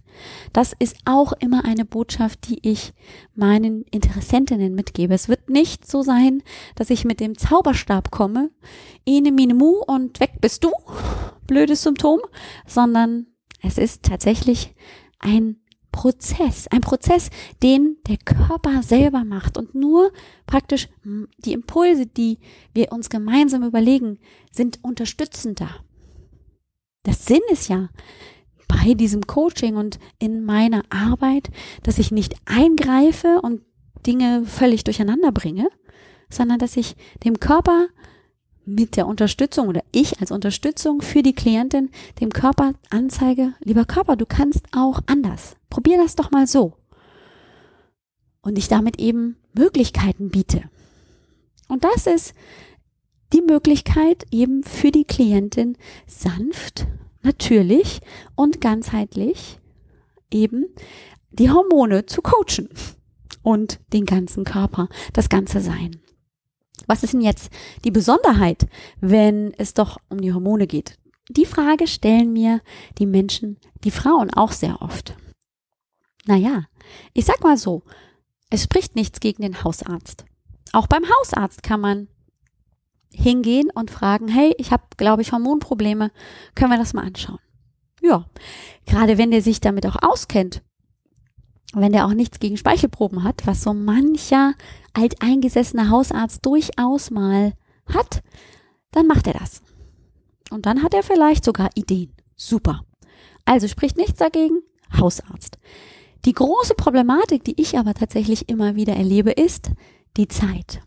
Das 0.52 0.74
ist 0.78 0.98
auch 1.06 1.34
immer 1.34 1.66
eine 1.66 1.86
Botschaft, 1.86 2.48
die 2.48 2.60
ich 2.68 2.94
meinen 3.36 3.84
Interessentinnen 3.92 4.74
mitgebe. 4.74 5.14
Es 5.14 5.30
wird 5.30 5.50
nicht 5.50 5.90
so 5.90 6.02
sein, 6.04 6.42
dass 6.76 6.90
ich 6.90 7.06
mit 7.06 7.20
dem 7.20 7.38
Zauberstab 7.38 8.12
komme, 8.12 8.50
ene 9.06 9.32
mine 9.32 9.56
mu 9.56 9.82
und 9.86 10.20
weg 10.20 10.34
bist 10.42 10.64
du, 10.64 10.72
blödes 11.48 11.84
Symptom, 11.84 12.20
sondern 12.66 13.28
es 13.62 13.78
ist 13.78 14.04
tatsächlich 14.04 14.76
ein 15.20 15.58
Prozess, 15.94 16.68
ein 16.68 16.82
Prozess, 16.82 17.30
den 17.62 17.96
der 18.08 18.18
Körper 18.18 18.84
selber 18.84 19.24
macht 19.24 19.58
und 19.58 19.74
nur 19.74 20.12
praktisch 20.46 20.90
hm, 21.04 21.30
die 21.38 21.54
Impulse, 21.54 22.06
die 22.06 22.40
wir 22.74 22.92
uns 22.92 23.10
gemeinsam 23.10 23.64
überlegen, 23.64 24.20
sind 24.52 24.80
unterstützender. 24.82 25.70
Das 27.04 27.26
Sinn 27.26 27.42
ist 27.50 27.70
ja 27.70 27.90
bei 28.68 28.96
diesem 28.96 29.28
Coaching 29.28 29.78
und 29.78 30.00
in 30.20 30.44
meiner 30.44 30.84
Arbeit, 30.90 31.50
dass 31.84 32.00
ich 32.00 32.12
nicht 32.12 32.36
eingreife 32.46 33.40
und 33.42 33.62
Dinge 34.06 34.44
völlig 34.46 34.84
durcheinander 34.84 35.32
bringe, 35.32 35.70
sondern 36.30 36.58
dass 36.60 36.76
ich 36.76 36.96
dem 37.24 37.40
Körper 37.40 37.88
mit 38.66 38.96
der 38.96 39.08
Unterstützung 39.08 39.68
oder 39.68 39.84
ich 39.92 40.20
als 40.22 40.32
Unterstützung 40.32 41.02
für 41.02 41.24
die 41.24 41.34
Klientin 41.34 41.90
dem 42.20 42.30
Körper 42.30 42.74
anzeige, 42.90 43.54
lieber 43.60 43.86
Körper, 43.86 44.16
du 44.16 44.26
kannst 44.26 44.66
auch 44.72 45.02
anders. 45.06 45.56
Probier 45.70 45.98
das 45.98 46.16
doch 46.16 46.32
mal 46.32 46.48
so. 46.48 46.74
Und 48.42 48.58
ich 48.58 48.68
damit 48.68 49.00
eben 49.00 49.38
Möglichkeiten 49.54 50.30
biete. 50.30 50.64
Und 51.68 51.84
das 51.84 52.08
ist 52.08 52.34
die 53.32 53.42
Möglichkeit 53.42 54.26
eben 54.32 54.64
für 54.64 54.92
die 54.92 55.06
Klientin 55.06 55.78
sanft, 56.06 56.86
natürlich 57.24 58.02
und 58.36 58.62
ganzheitlich 58.62 59.60
eben 60.30 60.66
die 61.32 61.50
Hormone 61.50 62.06
zu 62.06 62.22
coachen 62.22 62.70
und 63.42 63.80
den 63.92 64.06
ganzen 64.06 64.44
Körper, 64.44 64.90
das 65.14 65.30
ganze 65.30 65.62
Sein. 65.62 66.03
Was 66.88 67.04
ist 67.04 67.14
denn 67.14 67.22
jetzt 67.22 67.52
die 67.84 67.92
Besonderheit, 67.92 68.68
wenn 69.00 69.54
es 69.58 69.74
doch 69.74 69.98
um 70.10 70.22
die 70.22 70.34
Hormone 70.34 70.68
geht? 70.68 70.98
Die 71.30 71.46
Frage 71.46 71.88
stellen 71.88 72.34
mir 72.34 72.62
die 72.98 73.06
Menschen, 73.06 73.58
die 73.84 73.92
Frauen 73.92 74.30
auch 74.34 74.52
sehr 74.52 74.82
oft. 74.82 75.16
Naja, 76.26 76.66
ich 77.14 77.26
sag 77.26 77.42
mal 77.42 77.58
so, 77.58 77.84
es 78.50 78.64
spricht 78.64 78.96
nichts 78.96 79.20
gegen 79.20 79.42
den 79.42 79.64
Hausarzt. 79.64 80.26
Auch 80.74 80.88
beim 80.88 81.04
Hausarzt 81.04 81.64
kann 81.64 81.82
man 81.82 82.08
hingehen 83.14 83.70
und 83.74 83.92
fragen, 83.92 84.28
hey, 84.28 84.54
ich 84.58 84.72
habe, 84.72 84.84
glaube 84.98 85.22
ich, 85.22 85.32
Hormonprobleme, 85.32 86.12
können 86.56 86.72
wir 86.72 86.78
das 86.78 86.94
mal 86.94 87.06
anschauen? 87.06 87.40
Ja, 88.02 88.26
gerade 88.86 89.18
wenn 89.18 89.32
der 89.32 89.42
sich 89.42 89.62
damit 89.62 89.86
auch 89.86 89.98
auskennt, 90.02 90.62
wenn 91.82 91.92
der 91.92 92.06
auch 92.06 92.14
nichts 92.14 92.40
gegen 92.40 92.58
Speichelproben 92.58 93.24
hat, 93.24 93.46
was 93.46 93.64
so 93.64 93.74
mancher 93.74 94.54
alteingesessener 94.94 95.90
Hausarzt 95.90 96.46
durchaus 96.46 97.10
mal 97.10 97.54
hat, 97.88 98.22
dann 98.92 99.08
macht 99.08 99.28
er 99.28 99.34
das. 99.34 99.62
Und 100.52 100.66
dann 100.66 100.84
hat 100.84 100.94
er 100.94 101.04
vielleicht 101.04 101.44
sogar 101.44 101.70
Ideen. 101.76 102.14
Super. 102.36 102.86
Also 103.46 103.68
spricht 103.68 103.98
nichts 103.98 104.20
dagegen, 104.20 104.62
Hausarzt. 104.98 105.58
Die 106.26 106.34
große 106.34 106.76
Problematik, 106.76 107.44
die 107.44 107.60
ich 107.60 107.78
aber 107.78 107.94
tatsächlich 107.94 108.48
immer 108.50 108.76
wieder 108.76 108.94
erlebe, 108.96 109.32
ist 109.32 109.72
die 110.16 110.28
Zeit. 110.28 110.82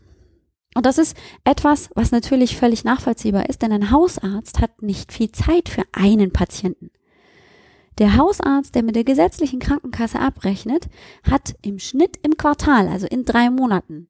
Und 0.73 0.85
das 0.85 0.97
ist 0.97 1.17
etwas, 1.43 1.89
was 1.95 2.11
natürlich 2.11 2.55
völlig 2.55 2.83
nachvollziehbar 2.83 3.49
ist, 3.49 3.61
denn 3.61 3.71
ein 3.71 3.91
Hausarzt 3.91 4.59
hat 4.59 4.81
nicht 4.81 5.11
viel 5.11 5.31
Zeit 5.31 5.69
für 5.69 5.83
einen 5.91 6.31
Patienten. 6.31 6.91
Der 7.97 8.15
Hausarzt, 8.15 8.75
der 8.75 8.83
mit 8.83 8.95
der 8.95 9.03
gesetzlichen 9.03 9.59
Krankenkasse 9.59 10.19
abrechnet, 10.19 10.87
hat 11.23 11.55
im 11.61 11.79
Schnitt 11.79 12.17
im 12.23 12.37
Quartal, 12.37 12.87
also 12.87 13.07
in 13.07 13.25
drei 13.25 13.49
Monaten, 13.49 14.07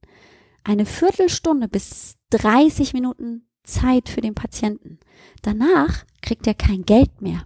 eine 0.64 0.86
Viertelstunde 0.86 1.70
bis 1.70 2.18
30 2.32 2.94
Minuten 2.94 3.48
Zeit 3.64 4.10
für 4.10 4.22
den 4.22 4.36
Patienten. 4.36 5.00
Danach 5.42 6.06
kriegt 6.22 6.48
er 6.48 6.54
kein 6.54 6.84
Geld 6.84 7.22
mehr. 7.22 7.46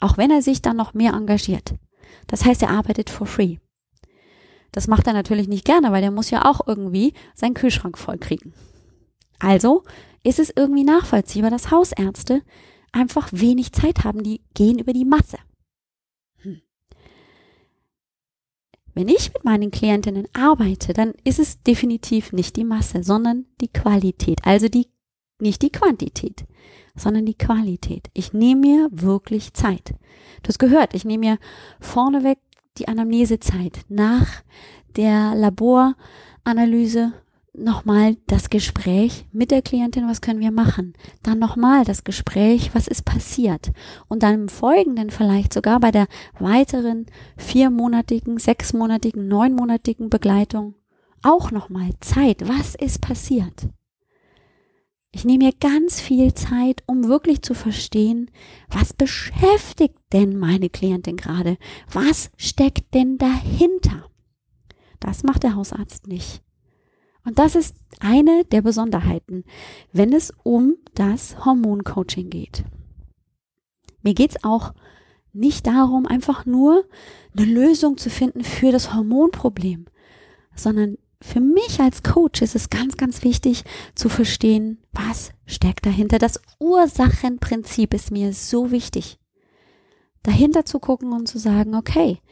Auch 0.00 0.16
wenn 0.16 0.30
er 0.30 0.42
sich 0.42 0.62
dann 0.62 0.76
noch 0.76 0.94
mehr 0.94 1.12
engagiert. 1.12 1.74
Das 2.26 2.44
heißt, 2.44 2.62
er 2.62 2.70
arbeitet 2.70 3.10
for 3.10 3.26
free. 3.26 3.58
Das 4.72 4.88
macht 4.88 5.06
er 5.06 5.12
natürlich 5.12 5.48
nicht 5.48 5.64
gerne, 5.64 5.92
weil 5.92 6.02
er 6.02 6.10
muss 6.10 6.30
ja 6.30 6.44
auch 6.44 6.66
irgendwie 6.66 7.14
seinen 7.34 7.54
Kühlschrank 7.54 7.98
voll 7.98 8.18
kriegen. 8.18 8.52
Also 9.38 9.84
ist 10.24 10.38
es 10.38 10.52
irgendwie 10.54 10.84
nachvollziehbar, 10.84 11.50
dass 11.50 11.70
Hausärzte 11.70 12.42
einfach 12.92 13.28
wenig 13.32 13.72
Zeit 13.72 14.04
haben, 14.04 14.22
die 14.22 14.42
gehen 14.54 14.78
über 14.78 14.92
die 14.92 15.04
Masse. 15.04 15.38
Hm. 16.38 16.60
Wenn 18.94 19.08
ich 19.08 19.32
mit 19.32 19.44
meinen 19.44 19.70
Klientinnen 19.70 20.26
arbeite, 20.32 20.92
dann 20.92 21.12
ist 21.24 21.38
es 21.38 21.62
definitiv 21.62 22.32
nicht 22.32 22.56
die 22.56 22.64
Masse, 22.64 23.02
sondern 23.02 23.46
die 23.60 23.68
Qualität, 23.68 24.40
also 24.44 24.68
die 24.68 24.88
nicht 25.40 25.62
die 25.62 25.70
Quantität, 25.70 26.46
sondern 26.96 27.24
die 27.24 27.38
Qualität. 27.38 28.08
Ich 28.12 28.32
nehme 28.32 28.60
mir 28.60 28.88
wirklich 28.90 29.54
Zeit. 29.54 29.94
Du 30.42 30.48
hast 30.48 30.58
gehört, 30.58 30.94
ich 30.94 31.04
nehme 31.04 31.26
mir 31.26 31.38
vorneweg 31.80 32.38
die 32.76 32.88
Anamnesezeit 32.88 33.84
nach 33.88 34.42
der 34.96 35.34
Laboranalyse 35.34 37.12
nochmal 37.58 38.16
das 38.26 38.50
Gespräch 38.50 39.26
mit 39.32 39.50
der 39.50 39.62
Klientin, 39.62 40.08
was 40.08 40.20
können 40.20 40.40
wir 40.40 40.50
machen? 40.50 40.94
Dann 41.22 41.38
nochmal 41.38 41.84
das 41.84 42.04
Gespräch, 42.04 42.74
was 42.74 42.88
ist 42.88 43.04
passiert? 43.04 43.72
Und 44.08 44.22
dann 44.22 44.34
im 44.34 44.48
Folgenden 44.48 45.10
vielleicht 45.10 45.52
sogar 45.52 45.80
bei 45.80 45.90
der 45.90 46.06
weiteren 46.38 47.06
viermonatigen, 47.36 48.38
sechsmonatigen, 48.38 49.28
neunmonatigen 49.28 50.10
Begleitung 50.10 50.74
auch 51.22 51.50
nochmal 51.50 51.90
Zeit. 52.00 52.48
Was 52.48 52.74
ist 52.74 53.00
passiert? 53.00 53.68
Ich 55.10 55.24
nehme 55.24 55.46
mir 55.46 55.52
ganz 55.52 56.00
viel 56.00 56.34
Zeit, 56.34 56.82
um 56.86 57.08
wirklich 57.08 57.42
zu 57.42 57.54
verstehen, 57.54 58.30
was 58.68 58.92
beschäftigt 58.92 59.98
denn 60.12 60.38
meine 60.38 60.68
Klientin 60.68 61.16
gerade? 61.16 61.56
Was 61.90 62.30
steckt 62.36 62.94
denn 62.94 63.16
dahinter? 63.18 64.10
Das 65.00 65.22
macht 65.22 65.44
der 65.44 65.54
Hausarzt 65.54 66.06
nicht. 66.06 66.42
Und 67.28 67.38
das 67.38 67.54
ist 67.56 67.76
eine 68.00 68.46
der 68.46 68.62
Besonderheiten, 68.62 69.44
wenn 69.92 70.14
es 70.14 70.32
um 70.44 70.76
das 70.94 71.44
Hormoncoaching 71.44 72.30
geht. 72.30 72.64
Mir 74.00 74.14
geht 74.14 74.30
es 74.30 74.44
auch 74.44 74.72
nicht 75.34 75.66
darum, 75.66 76.06
einfach 76.06 76.46
nur 76.46 76.86
eine 77.36 77.44
Lösung 77.44 77.98
zu 77.98 78.08
finden 78.08 78.44
für 78.44 78.72
das 78.72 78.94
Hormonproblem, 78.94 79.84
sondern 80.56 80.96
für 81.20 81.40
mich 81.40 81.80
als 81.80 82.02
Coach 82.02 82.40
ist 82.40 82.54
es 82.54 82.70
ganz, 82.70 82.96
ganz 82.96 83.22
wichtig 83.22 83.62
zu 83.94 84.08
verstehen, 84.08 84.78
was 84.92 85.32
steckt 85.44 85.84
dahinter. 85.84 86.18
Das 86.18 86.40
Ursachenprinzip 86.58 87.92
ist 87.92 88.10
mir 88.10 88.32
so 88.32 88.70
wichtig. 88.70 89.18
Dahinter 90.22 90.64
zu 90.64 90.78
gucken 90.78 91.12
und 91.12 91.28
zu 91.28 91.38
sagen, 91.38 91.74
okay, 91.74 92.22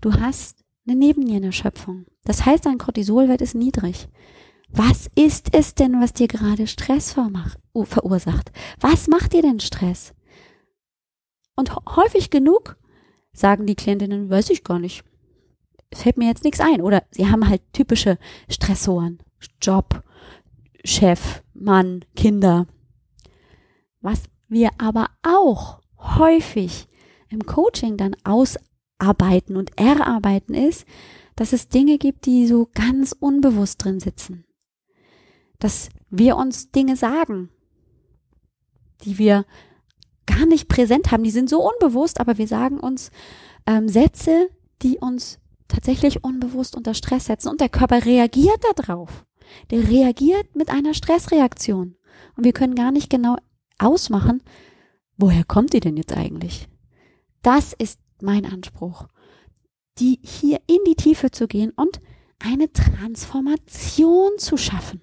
du 0.00 0.14
hast 0.14 0.64
eine 0.88 0.98
Nebennierenerschöpfung. 0.98 2.06
Das 2.24 2.46
heißt, 2.46 2.66
dein 2.66 2.78
Cortisolwert 2.78 3.40
ist 3.40 3.54
niedrig. 3.54 4.08
Was 4.70 5.08
ist 5.14 5.54
es 5.54 5.74
denn, 5.74 6.00
was 6.00 6.12
dir 6.12 6.28
gerade 6.28 6.66
Stress 6.66 7.12
verursacht? 7.12 8.52
Was 8.80 9.08
macht 9.08 9.32
dir 9.32 9.42
denn 9.42 9.60
Stress? 9.60 10.14
Und 11.56 11.74
häufig 11.96 12.30
genug 12.30 12.76
sagen 13.32 13.66
die 13.66 13.74
Klientinnen, 13.74 14.30
weiß 14.30 14.50
ich 14.50 14.64
gar 14.64 14.78
nicht. 14.78 15.04
Fällt 15.92 16.18
mir 16.18 16.28
jetzt 16.28 16.44
nichts 16.44 16.60
ein. 16.60 16.82
Oder 16.82 17.04
sie 17.10 17.28
haben 17.28 17.48
halt 17.48 17.62
typische 17.72 18.18
Stressoren. 18.48 19.18
Job, 19.60 20.02
Chef, 20.84 21.42
Mann, 21.54 22.04
Kinder. 22.14 22.66
Was 24.00 24.24
wir 24.48 24.70
aber 24.78 25.08
auch 25.22 25.80
häufig 25.98 26.88
im 27.30 27.44
Coaching 27.46 27.96
dann 27.96 28.16
ausarbeiten 28.98 29.56
und 29.56 29.78
erarbeiten 29.78 30.54
ist, 30.54 30.86
dass 31.36 31.52
es 31.52 31.68
Dinge 31.68 31.98
gibt, 31.98 32.26
die 32.26 32.46
so 32.46 32.68
ganz 32.74 33.14
unbewusst 33.18 33.84
drin 33.84 34.00
sitzen 34.00 34.44
dass 35.58 35.90
wir 36.10 36.36
uns 36.36 36.70
Dinge 36.70 36.96
sagen, 36.96 37.50
die 39.04 39.18
wir 39.18 39.44
gar 40.26 40.46
nicht 40.46 40.68
präsent 40.68 41.10
haben. 41.10 41.24
Die 41.24 41.30
sind 41.30 41.48
so 41.48 41.68
unbewusst, 41.68 42.20
aber 42.20 42.38
wir 42.38 42.46
sagen 42.46 42.78
uns 42.78 43.10
ähm, 43.66 43.88
Sätze, 43.88 44.48
die 44.82 44.98
uns 44.98 45.38
tatsächlich 45.66 46.24
unbewusst 46.24 46.76
unter 46.76 46.94
Stress 46.94 47.26
setzen. 47.26 47.48
Und 47.48 47.60
der 47.60 47.68
Körper 47.68 48.04
reagiert 48.04 48.60
darauf. 48.76 49.24
Der 49.70 49.88
reagiert 49.88 50.54
mit 50.54 50.70
einer 50.70 50.94
Stressreaktion. 50.94 51.96
Und 52.36 52.44
wir 52.44 52.52
können 52.52 52.74
gar 52.74 52.92
nicht 52.92 53.10
genau 53.10 53.36
ausmachen, 53.78 54.42
woher 55.16 55.44
kommt 55.44 55.72
die 55.72 55.80
denn 55.80 55.96
jetzt 55.96 56.16
eigentlich? 56.16 56.68
Das 57.42 57.72
ist 57.72 58.00
mein 58.22 58.46
Anspruch, 58.46 59.06
die 59.98 60.18
hier 60.22 60.60
in 60.66 60.78
die 60.86 60.94
Tiefe 60.94 61.30
zu 61.30 61.46
gehen 61.46 61.72
und 61.76 62.00
eine 62.38 62.72
Transformation 62.72 64.32
zu 64.38 64.56
schaffen. 64.56 65.00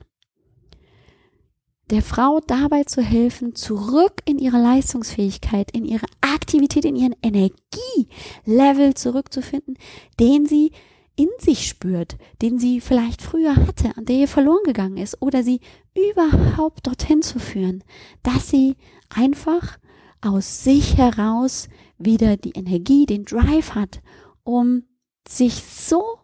Der 1.92 2.02
Frau 2.02 2.40
dabei 2.40 2.84
zu 2.84 3.04
helfen, 3.04 3.54
zurück 3.54 4.22
in 4.26 4.40
ihre 4.40 4.58
Leistungsfähigkeit, 4.58 5.70
in 5.72 5.86
ihre 5.86 6.08
Aktivität, 6.22 6.84
in 6.84 6.96
ihren 6.96 7.16
Energielevel 7.22 8.96
zurückzufinden, 8.96 9.78
den 10.20 10.48
sie 10.48 10.72
in 11.16 11.30
sich 11.38 11.68
spürt, 11.68 12.18
den 12.42 12.58
sie 12.58 12.82
vielleicht 12.82 13.22
früher 13.22 13.56
hatte, 13.56 13.96
an 13.98 14.06
der 14.06 14.16
ihr 14.16 14.28
verloren 14.28 14.64
gegangen 14.64 14.98
ist, 14.98 15.22
oder 15.22 15.44
sie 15.44 15.62
überhaupt 15.96 16.88
dorthin 16.88 17.22
zu 17.22 17.40
führen, 17.40 17.84
dass 18.24 18.50
sie 18.50 18.76
einfach 19.10 19.78
aus 20.22 20.64
sich 20.64 20.98
heraus 20.98 21.70
wieder 21.98 22.38
die 22.38 22.52
Energie, 22.52 23.06
den 23.06 23.26
Drive 23.26 23.76
hat, 23.76 24.02
um 24.44 24.84
sich 25.28 25.64
so 25.64 26.20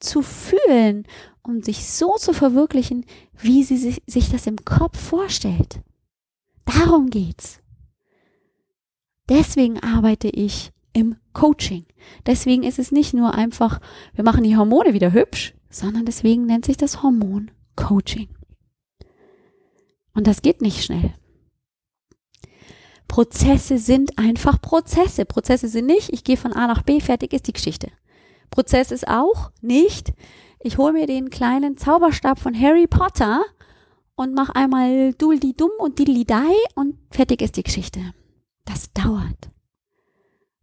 zu 0.00 0.22
fühlen 0.22 1.04
um 1.48 1.62
sich 1.62 1.88
so 1.88 2.16
zu 2.16 2.32
verwirklichen, 2.32 3.04
wie 3.36 3.64
sie 3.64 3.78
sich, 3.78 4.28
das 4.30 4.46
im 4.46 4.64
Kopf 4.64 4.98
vorstellt. 4.98 5.80
Darum 6.66 7.08
geht's. 7.08 7.60
Deswegen 9.28 9.80
arbeite 9.80 10.28
ich 10.28 10.72
im 10.92 11.16
Coaching. 11.32 11.86
Deswegen 12.26 12.62
ist 12.62 12.78
es 12.78 12.92
nicht 12.92 13.14
nur 13.14 13.34
einfach, 13.34 13.80
wir 14.14 14.24
machen 14.24 14.44
die 14.44 14.56
Hormone 14.56 14.92
wieder 14.92 15.12
hübsch, 15.12 15.54
sondern 15.70 16.04
deswegen 16.04 16.46
nennt 16.46 16.66
sich 16.66 16.76
das 16.76 17.02
Hormon 17.02 17.50
Coaching. 17.76 18.28
Und 20.14 20.26
das 20.26 20.42
geht 20.42 20.60
nicht 20.60 20.84
schnell. 20.84 21.14
Prozesse 23.08 23.78
sind 23.78 24.18
einfach 24.18 24.60
Prozesse. 24.60 25.24
Prozesse 25.24 25.68
sind 25.68 25.86
nicht, 25.86 26.12
ich 26.12 26.24
gehe 26.24 26.36
von 26.36 26.52
A 26.52 26.66
nach 26.66 26.82
B, 26.82 27.00
fertig 27.00 27.32
ist 27.32 27.48
die 27.48 27.52
Geschichte. 27.52 27.90
Prozess 28.50 28.90
ist 28.90 29.08
auch 29.08 29.50
nicht, 29.60 30.12
ich 30.60 30.78
hole 30.78 30.92
mir 30.92 31.06
den 31.06 31.30
kleinen 31.30 31.76
Zauberstab 31.76 32.38
von 32.38 32.58
Harry 32.58 32.86
Potter 32.86 33.42
und 34.14 34.34
mach 34.34 34.50
einmal 34.50 35.14
Duldi 35.14 35.54
dumm 35.54 35.70
und 35.78 35.98
Diddly 35.98 36.24
dai 36.24 36.52
und 36.74 36.96
fertig 37.10 37.42
ist 37.42 37.56
die 37.56 37.62
Geschichte. 37.62 38.00
Das 38.64 38.92
dauert. 38.92 39.50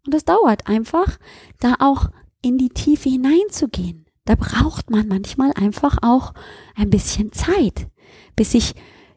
Und 0.05 0.13
das 0.13 0.25
dauert 0.25 0.67
einfach, 0.67 1.17
da 1.59 1.75
auch 1.79 2.09
in 2.41 2.57
die 2.57 2.69
Tiefe 2.69 3.09
hineinzugehen. 3.09 4.05
Da 4.25 4.35
braucht 4.35 4.89
man 4.89 5.07
manchmal 5.07 5.51
einfach 5.55 5.97
auch 6.01 6.33
ein 6.75 6.89
bisschen 6.89 7.31
Zeit, 7.31 7.87
bis 8.35 8.51
sich 8.51 8.75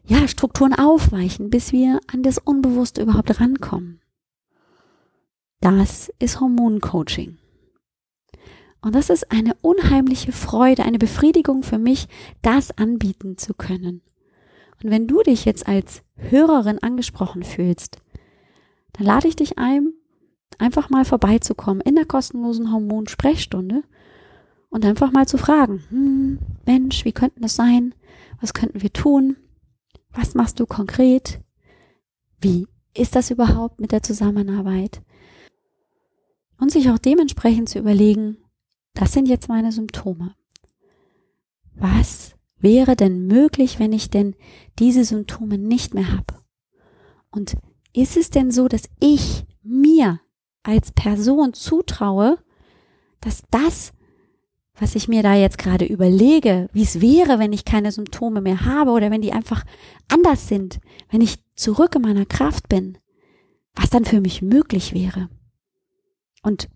ja 0.09 0.27
Strukturen 0.27 0.73
aufweichen, 0.73 1.49
bis 1.49 1.71
wir 1.71 1.99
an 2.11 2.23
das 2.23 2.39
Unbewusste 2.39 3.01
überhaupt 3.01 3.39
rankommen. 3.39 4.01
Das 5.61 6.11
ist 6.19 6.39
Hormoncoaching. 6.39 7.37
Und 8.81 8.95
das 8.95 9.09
ist 9.09 9.31
eine 9.31 9.55
unheimliche 9.61 10.31
Freude, 10.31 10.83
eine 10.83 10.97
Befriedigung 10.97 11.63
für 11.63 11.77
mich, 11.77 12.07
das 12.41 12.71
anbieten 12.77 13.37
zu 13.37 13.53
können. 13.53 14.01
Und 14.81 14.89
wenn 14.89 15.07
du 15.07 15.21
dich 15.21 15.45
jetzt 15.45 15.67
als 15.67 16.01
Hörerin 16.15 16.79
angesprochen 16.79 17.43
fühlst, 17.43 17.97
dann 18.93 19.05
lade 19.05 19.27
ich 19.27 19.35
dich 19.35 19.57
ein, 19.57 19.93
einfach 20.57 20.89
mal 20.89 21.05
vorbeizukommen 21.05 21.81
in 21.81 21.95
der 21.95 22.05
kostenlosen 22.05 22.71
Hormonsprechstunde 22.71 23.83
und 24.69 24.85
einfach 24.85 25.11
mal 25.11 25.27
zu 25.27 25.37
fragen, 25.37 25.83
hm, 25.89 26.39
Mensch, 26.65 27.05
wie 27.05 27.11
könnten 27.11 27.41
das 27.41 27.55
sein? 27.55 27.93
Was 28.39 28.53
könnten 28.53 28.81
wir 28.81 28.93
tun? 28.93 29.35
Was 30.11 30.35
machst 30.35 30.59
du 30.59 30.65
konkret? 30.65 31.41
Wie 32.39 32.67
ist 32.93 33.15
das 33.15 33.31
überhaupt 33.31 33.79
mit 33.79 33.91
der 33.91 34.03
Zusammenarbeit? 34.03 35.01
Und 36.57 36.71
sich 36.71 36.89
auch 36.89 36.97
dementsprechend 36.97 37.69
zu 37.69 37.79
überlegen, 37.79 38.37
das 38.93 39.13
sind 39.13 39.27
jetzt 39.27 39.47
meine 39.47 39.71
Symptome. 39.71 40.35
Was 41.75 42.35
wäre 42.57 42.95
denn 42.95 43.27
möglich, 43.27 43.79
wenn 43.79 43.93
ich 43.93 44.09
denn 44.09 44.35
diese 44.77 45.05
Symptome 45.05 45.57
nicht 45.57 45.93
mehr 45.93 46.11
habe? 46.11 46.43
Und 47.31 47.55
ist 47.93 48.17
es 48.17 48.29
denn 48.29 48.51
so, 48.51 48.67
dass 48.67 48.89
ich 48.99 49.45
mir 49.63 50.19
als 50.63 50.91
Person 50.91 51.53
zutraue, 51.53 52.37
dass 53.21 53.43
das, 53.51 53.93
was 54.79 54.95
ich 54.95 55.07
mir 55.07 55.23
da 55.23 55.35
jetzt 55.35 55.57
gerade 55.57 55.85
überlege, 55.85 56.69
wie 56.71 56.83
es 56.83 57.01
wäre, 57.01 57.37
wenn 57.37 57.53
ich 57.53 57.65
keine 57.65 57.91
Symptome 57.91 58.41
mehr 58.41 58.65
habe 58.65 58.91
oder 58.91 59.11
wenn 59.11 59.21
die 59.21 59.33
einfach 59.33 59.65
anders 60.07 60.47
sind, 60.47 60.79
wenn 61.09 61.21
ich 61.21 61.39
zurück 61.55 61.95
in 61.95 62.01
meiner 62.01 62.25
Kraft 62.25 62.69
bin, 62.69 62.97
was 63.75 63.89
dann 63.89 64.05
für 64.05 64.21
mich 64.21 64.41
möglich 64.41 64.93
wäre? 64.93 65.29
Und 66.43 66.69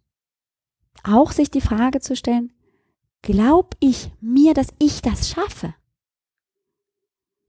auch 1.04 1.32
sich 1.32 1.50
die 1.50 1.62
Frage 1.62 2.02
zu 2.02 2.16
stellen, 2.16 2.52
glaub 3.22 3.76
ich 3.80 4.12
mir, 4.20 4.54
dass 4.54 4.68
ich 4.80 5.02
das 5.02 5.30
schaffe? 5.30 5.74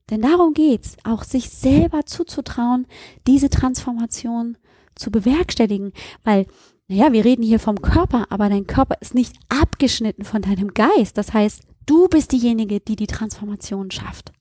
Denn 0.09 0.21
darum 0.21 0.53
geht's, 0.53 0.97
auch 1.03 1.23
sich 1.23 1.49
selber 1.49 2.05
zuzutrauen, 2.05 2.85
diese 3.27 3.49
Transformation 3.49 4.57
zu 4.93 5.11
bewerkstelligen, 5.11 5.93
weil 6.23 6.45
naja, 6.87 7.11
wir 7.11 7.25
reden 7.25 7.43
hier 7.43 7.59
vom 7.59 7.81
Körper, 7.81 8.27
aber 8.29 8.47
dein 8.49 8.67
Körper 8.67 8.97
ist 9.01 9.15
nicht 9.15 9.35
abgeschnitten 9.49 10.23
von 10.23 10.41
deinem 10.41 10.73
Geist. 10.73 11.17
Das 11.17 11.33
heißt, 11.33 11.63
du 11.85 12.07
bist 12.07 12.31
diejenige, 12.31 12.79
die 12.79 12.95
die 12.95 13.07
Transformation 13.07 13.89
schafft. 13.89 14.31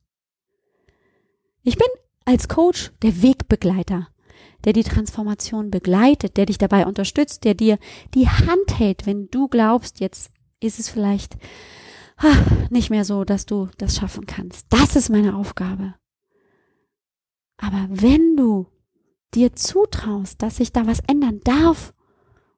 Ich 1.62 1.76
bin 1.78 1.86
als 2.26 2.48
Coach 2.48 2.92
der 3.02 3.22
Wegbegleiter, 3.22 4.08
der 4.64 4.74
die 4.74 4.82
Transformation 4.82 5.70
begleitet, 5.70 6.36
der 6.36 6.44
dich 6.46 6.58
dabei 6.58 6.86
unterstützt, 6.86 7.44
der 7.44 7.54
dir 7.54 7.78
die 8.12 8.28
Hand 8.28 8.78
hält, 8.78 9.06
wenn 9.06 9.28
du 9.30 9.48
glaubst, 9.48 10.00
jetzt 10.00 10.30
ist 10.60 10.78
es 10.78 10.90
vielleicht 10.90 11.36
nicht 12.70 12.90
mehr 12.90 13.04
so, 13.04 13.24
dass 13.24 13.46
du 13.46 13.68
das 13.78 13.96
schaffen 13.96 14.26
kannst. 14.26 14.66
Das 14.70 14.96
ist 14.96 15.08
meine 15.08 15.34
Aufgabe. 15.34 15.94
Aber 17.56 17.86
wenn 17.88 18.36
du 18.36 18.66
dir 19.34 19.54
zutraust, 19.54 20.42
dass 20.42 20.56
sich 20.56 20.72
da 20.72 20.86
was 20.86 21.00
ändern 21.06 21.40
darf 21.44 21.94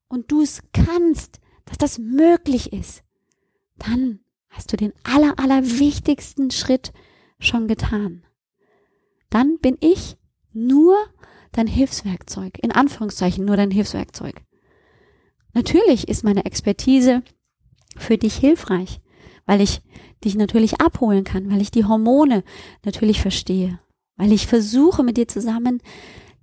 und 0.09 0.31
du 0.31 0.42
es 0.42 0.62
kannst, 0.73 1.40
dass 1.64 1.79
das 1.79 1.99
möglich 1.99 2.73
ist, 2.73 3.03
dann 3.79 4.21
hast 4.49 4.73
du 4.73 4.77
den 4.77 4.92
aller, 5.03 5.38
aller 5.38 5.64
wichtigsten 5.64 6.51
Schritt 6.51 6.92
schon 7.38 7.69
getan. 7.69 8.25
Dann 9.31 9.59
bin 9.59 9.77
ich 9.81 10.16
nur 10.53 10.97
dein 11.53 11.66
Hilfswerkzeug, 11.66 12.59
in 12.62 12.73
Anführungszeichen 12.73 13.45
nur 13.45 13.57
dein 13.57 13.71
Hilfswerkzeug. 13.71 14.42
Natürlich 15.53 16.09
ist 16.09 16.25
meine 16.25 16.45
Expertise 16.45 17.23
für 17.97 18.19
dich 18.19 18.37
hilfreich, 18.37 19.01
weil 19.47 19.61
ich 19.61 19.81
dich 20.25 20.35
natürlich 20.35 20.81
abholen 20.81 21.25
kann, 21.25 21.51
weil 21.51 21.61
ich 21.61 21.71
die 21.71 21.85
Hormone 21.85 22.45
natürlich 22.85 23.21
verstehe, 23.21 23.81
weil 24.16 24.33
ich 24.33 24.47
versuche 24.47 25.03
mit 25.03 25.16
dir 25.16 25.29
zusammen 25.29 25.83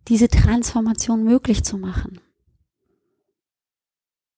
diese 0.07 0.27
Transformation 0.27 1.23
möglich 1.23 1.63
zu 1.63 1.77
machen. 1.77 2.19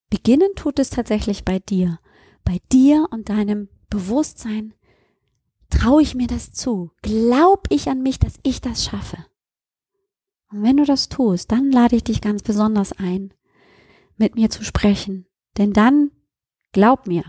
Beginnen 0.09 0.49
tut 0.55 0.79
es 0.79 0.89
tatsächlich 0.89 1.45
bei 1.45 1.59
dir, 1.59 1.99
bei 2.43 2.59
dir 2.71 3.07
und 3.11 3.29
deinem 3.29 3.69
Bewusstsein. 3.89 4.73
Traue 5.69 6.01
ich 6.01 6.15
mir 6.15 6.27
das 6.27 6.51
zu? 6.51 6.91
Glaub 7.01 7.67
ich 7.69 7.89
an 7.89 8.01
mich, 8.01 8.19
dass 8.19 8.39
ich 8.43 8.61
das 8.61 8.85
schaffe? 8.85 9.25
Und 10.51 10.63
wenn 10.63 10.77
du 10.77 10.85
das 10.85 11.09
tust, 11.09 11.51
dann 11.51 11.71
lade 11.71 11.95
ich 11.95 12.03
dich 12.03 12.21
ganz 12.21 12.43
besonders 12.43 12.93
ein, 12.93 13.33
mit 14.17 14.35
mir 14.35 14.49
zu 14.49 14.63
sprechen. 14.63 15.25
Denn 15.57 15.73
dann, 15.73 16.11
glaub 16.71 17.07
mir, 17.07 17.23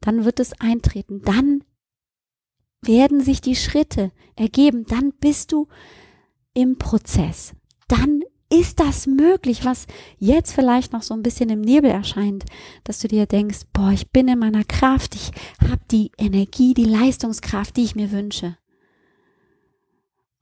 dann 0.00 0.24
wird 0.24 0.40
es 0.40 0.52
eintreten, 0.60 1.22
dann 1.22 1.62
werden 2.80 3.20
sich 3.20 3.40
die 3.40 3.56
Schritte 3.56 4.12
ergeben, 4.34 4.84
dann 4.86 5.12
bist 5.12 5.52
du 5.52 5.68
im 6.54 6.78
Prozess. 6.78 7.54
Dann 7.88 8.22
ist 8.52 8.80
das 8.80 9.06
möglich, 9.06 9.64
was 9.64 9.86
jetzt 10.18 10.52
vielleicht 10.52 10.92
noch 10.92 11.02
so 11.02 11.14
ein 11.14 11.22
bisschen 11.22 11.48
im 11.48 11.62
Nebel 11.62 11.90
erscheint, 11.90 12.44
dass 12.84 12.98
du 12.98 13.08
dir 13.08 13.24
denkst, 13.24 13.60
boah, 13.72 13.90
ich 13.92 14.10
bin 14.10 14.28
in 14.28 14.38
meiner 14.38 14.64
Kraft, 14.64 15.14
ich 15.14 15.30
habe 15.62 15.80
die 15.90 16.12
Energie, 16.18 16.74
die 16.74 16.84
Leistungskraft, 16.84 17.76
die 17.76 17.84
ich 17.84 17.94
mir 17.94 18.12
wünsche. 18.12 18.58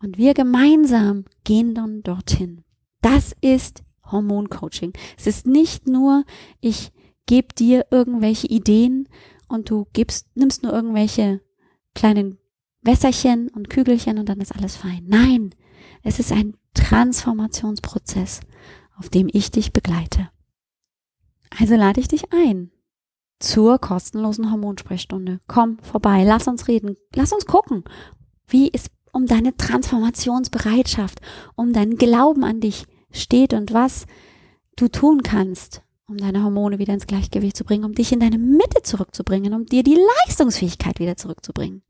Und 0.02 0.18
wir 0.18 0.34
gemeinsam 0.34 1.24
gehen 1.44 1.74
dann 1.74 2.02
dorthin. 2.02 2.64
Das 3.00 3.34
ist 3.40 3.84
Hormoncoaching. 4.10 4.92
Es 5.16 5.28
ist 5.28 5.46
nicht 5.46 5.86
nur, 5.86 6.24
ich 6.60 6.90
gebe 7.26 7.54
dir 7.54 7.86
irgendwelche 7.92 8.48
Ideen 8.48 9.08
und 9.46 9.70
du 9.70 9.86
gibst, 9.92 10.26
nimmst 10.34 10.64
nur 10.64 10.72
irgendwelche 10.72 11.42
kleinen 11.94 12.38
Wässerchen 12.82 13.50
und 13.50 13.70
Kügelchen 13.70 14.18
und 14.18 14.28
dann 14.28 14.40
ist 14.40 14.56
alles 14.56 14.74
fein. 14.74 15.04
Nein, 15.06 15.54
es 16.02 16.18
ist 16.18 16.32
ein 16.32 16.56
Transformationsprozess, 16.74 18.40
auf 18.96 19.08
dem 19.08 19.28
ich 19.32 19.50
dich 19.50 19.72
begleite. 19.72 20.30
Also 21.58 21.74
lade 21.74 22.00
ich 22.00 22.08
dich 22.08 22.32
ein 22.32 22.70
zur 23.38 23.78
kostenlosen 23.78 24.50
Hormonsprechstunde. 24.50 25.40
Komm 25.48 25.78
vorbei, 25.78 26.24
lass 26.24 26.46
uns 26.46 26.68
reden, 26.68 26.96
lass 27.14 27.32
uns 27.32 27.46
gucken, 27.46 27.84
wie 28.46 28.70
es 28.72 28.90
um 29.12 29.26
deine 29.26 29.56
Transformationsbereitschaft, 29.56 31.20
um 31.56 31.72
deinen 31.72 31.96
Glauben 31.96 32.44
an 32.44 32.60
dich 32.60 32.86
steht 33.10 33.54
und 33.54 33.72
was 33.72 34.06
du 34.76 34.88
tun 34.88 35.22
kannst, 35.22 35.82
um 36.06 36.16
deine 36.16 36.44
Hormone 36.44 36.78
wieder 36.78 36.94
ins 36.94 37.06
Gleichgewicht 37.06 37.56
zu 37.56 37.64
bringen, 37.64 37.84
um 37.84 37.94
dich 37.94 38.12
in 38.12 38.20
deine 38.20 38.38
Mitte 38.38 38.82
zurückzubringen, 38.82 39.54
um 39.54 39.66
dir 39.66 39.82
die 39.82 39.98
Leistungsfähigkeit 40.26 41.00
wieder 41.00 41.16
zurückzubringen. 41.16 41.82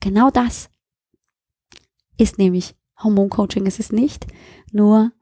Genau 0.00 0.30
das 0.30 0.70
ist 2.16 2.38
nämlich 2.38 2.74
Hormoncoaching. 3.02 3.66
Es 3.66 3.78
ist 3.78 3.92
nicht 3.92 4.26
nur 4.72 5.12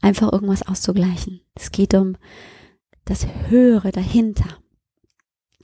einfach 0.00 0.32
irgendwas 0.32 0.66
auszugleichen. 0.66 1.40
Es 1.54 1.70
geht 1.70 1.94
um 1.94 2.16
das 3.04 3.26
Höhere 3.48 3.92
dahinter, 3.92 4.58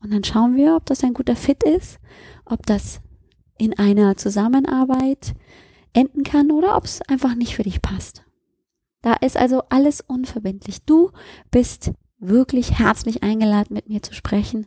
Und 0.00 0.12
dann 0.12 0.24
schauen 0.24 0.56
wir, 0.56 0.74
ob 0.74 0.86
das 0.86 1.04
ein 1.04 1.14
guter 1.14 1.36
Fit 1.36 1.62
ist, 1.62 2.00
ob 2.44 2.66
das 2.66 3.00
in 3.62 3.78
einer 3.78 4.16
Zusammenarbeit 4.16 5.34
enden 5.92 6.24
kann 6.24 6.50
oder 6.50 6.76
ob 6.76 6.84
es 6.84 7.00
einfach 7.02 7.36
nicht 7.36 7.54
für 7.54 7.62
dich 7.62 7.80
passt. 7.80 8.24
Da 9.02 9.12
ist 9.14 9.36
also 9.36 9.62
alles 9.68 10.00
unverbindlich. 10.00 10.82
Du 10.84 11.12
bist 11.52 11.92
wirklich 12.18 12.80
herzlich 12.80 13.22
eingeladen, 13.22 13.74
mit 13.74 13.88
mir 13.88 14.02
zu 14.02 14.14
sprechen, 14.14 14.66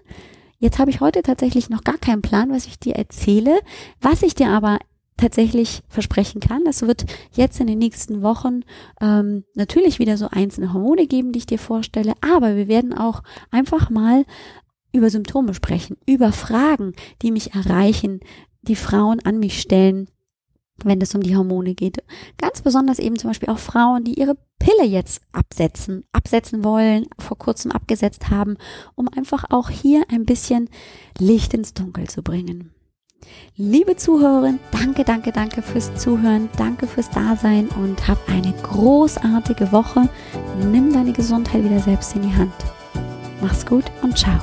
Jetzt 0.60 0.78
habe 0.78 0.92
ich 0.92 1.00
heute 1.00 1.24
tatsächlich 1.24 1.70
noch 1.70 1.84
gar 1.84 1.98
keinen 1.98 2.22
Plan, 2.22 2.52
was 2.52 2.68
ich 2.68 2.80
dir 2.80 2.96
erzähle. 2.96 3.60
Was 4.02 4.22
ich 4.22 4.36
dir 4.36 4.50
aber 4.50 4.78
tatsächlich 5.20 5.84
versprechen 5.88 6.40
kann. 6.40 6.64
Das 6.64 6.82
wird 6.82 7.06
jetzt 7.34 7.60
in 7.60 7.68
den 7.68 7.80
nächsten 7.80 8.22
Wochen 8.22 8.62
ähm, 9.02 9.44
natürlich 9.56 10.00
wieder 10.00 10.18
so 10.18 10.28
einzelne 10.30 10.74
Hormone 10.74 11.08
geben, 11.08 11.32
die 11.32 11.40
ich 11.40 11.46
dir 11.46 11.60
vorstelle, 11.60 12.14
aber 12.22 12.56
wir 12.56 12.68
werden 12.68 12.94
auch 12.94 13.22
einfach 13.52 13.90
mal 13.90 14.26
über 14.92 15.10
Symptome 15.10 15.54
sprechen, 15.54 15.98
über 16.08 16.32
Fragen, 16.32 16.94
die 17.22 17.32
mich 17.32 17.54
erreichen, 17.54 18.22
die 18.62 18.76
Frauen 18.76 19.20
an 19.20 19.40
mich 19.40 19.60
stellen, 19.62 20.10
wenn 20.86 21.02
es 21.02 21.16
um 21.16 21.22
die 21.22 21.36
Hormone 21.36 21.76
geht. 21.76 22.04
Ganz 22.38 22.62
besonders 22.62 23.00
eben 23.00 23.18
zum 23.18 23.30
Beispiel 23.30 23.50
auch 23.50 23.60
Frauen, 23.60 24.04
die 24.04 24.20
ihre 24.20 24.38
Pille 24.60 24.86
jetzt 24.86 25.22
absetzen, 25.32 26.04
absetzen 26.12 26.64
wollen, 26.64 27.06
vor 27.18 27.38
kurzem 27.38 27.72
abgesetzt 27.72 28.30
haben, 28.30 28.58
um 28.96 29.08
einfach 29.16 29.46
auch 29.50 29.70
hier 29.70 30.04
ein 30.12 30.26
bisschen 30.26 30.70
Licht 31.18 31.54
ins 31.54 31.74
Dunkel 31.74 32.10
zu 32.10 32.22
bringen. 32.24 32.72
Liebe 33.56 33.96
Zuhörerin, 33.98 34.60
danke, 34.72 35.04
danke, 35.04 35.32
danke 35.32 35.62
fürs 35.62 35.94
Zuhören, 35.96 36.50
danke 36.58 36.88
fürs 36.88 37.10
Dasein 37.10 37.68
und 37.68 38.08
hab 38.08 38.18
eine 38.30 38.54
großartige 38.64 39.72
Woche. 39.72 40.08
Nimm 40.72 40.94
deine 40.94 41.12
Gesundheit 41.12 41.64
wieder 41.64 41.80
selbst 41.80 42.16
in 42.16 42.22
die 42.22 42.34
Hand. 42.34 42.54
Mach's 43.42 43.66
gut 43.66 43.86
und 44.02 44.18
ciao. 44.18 44.40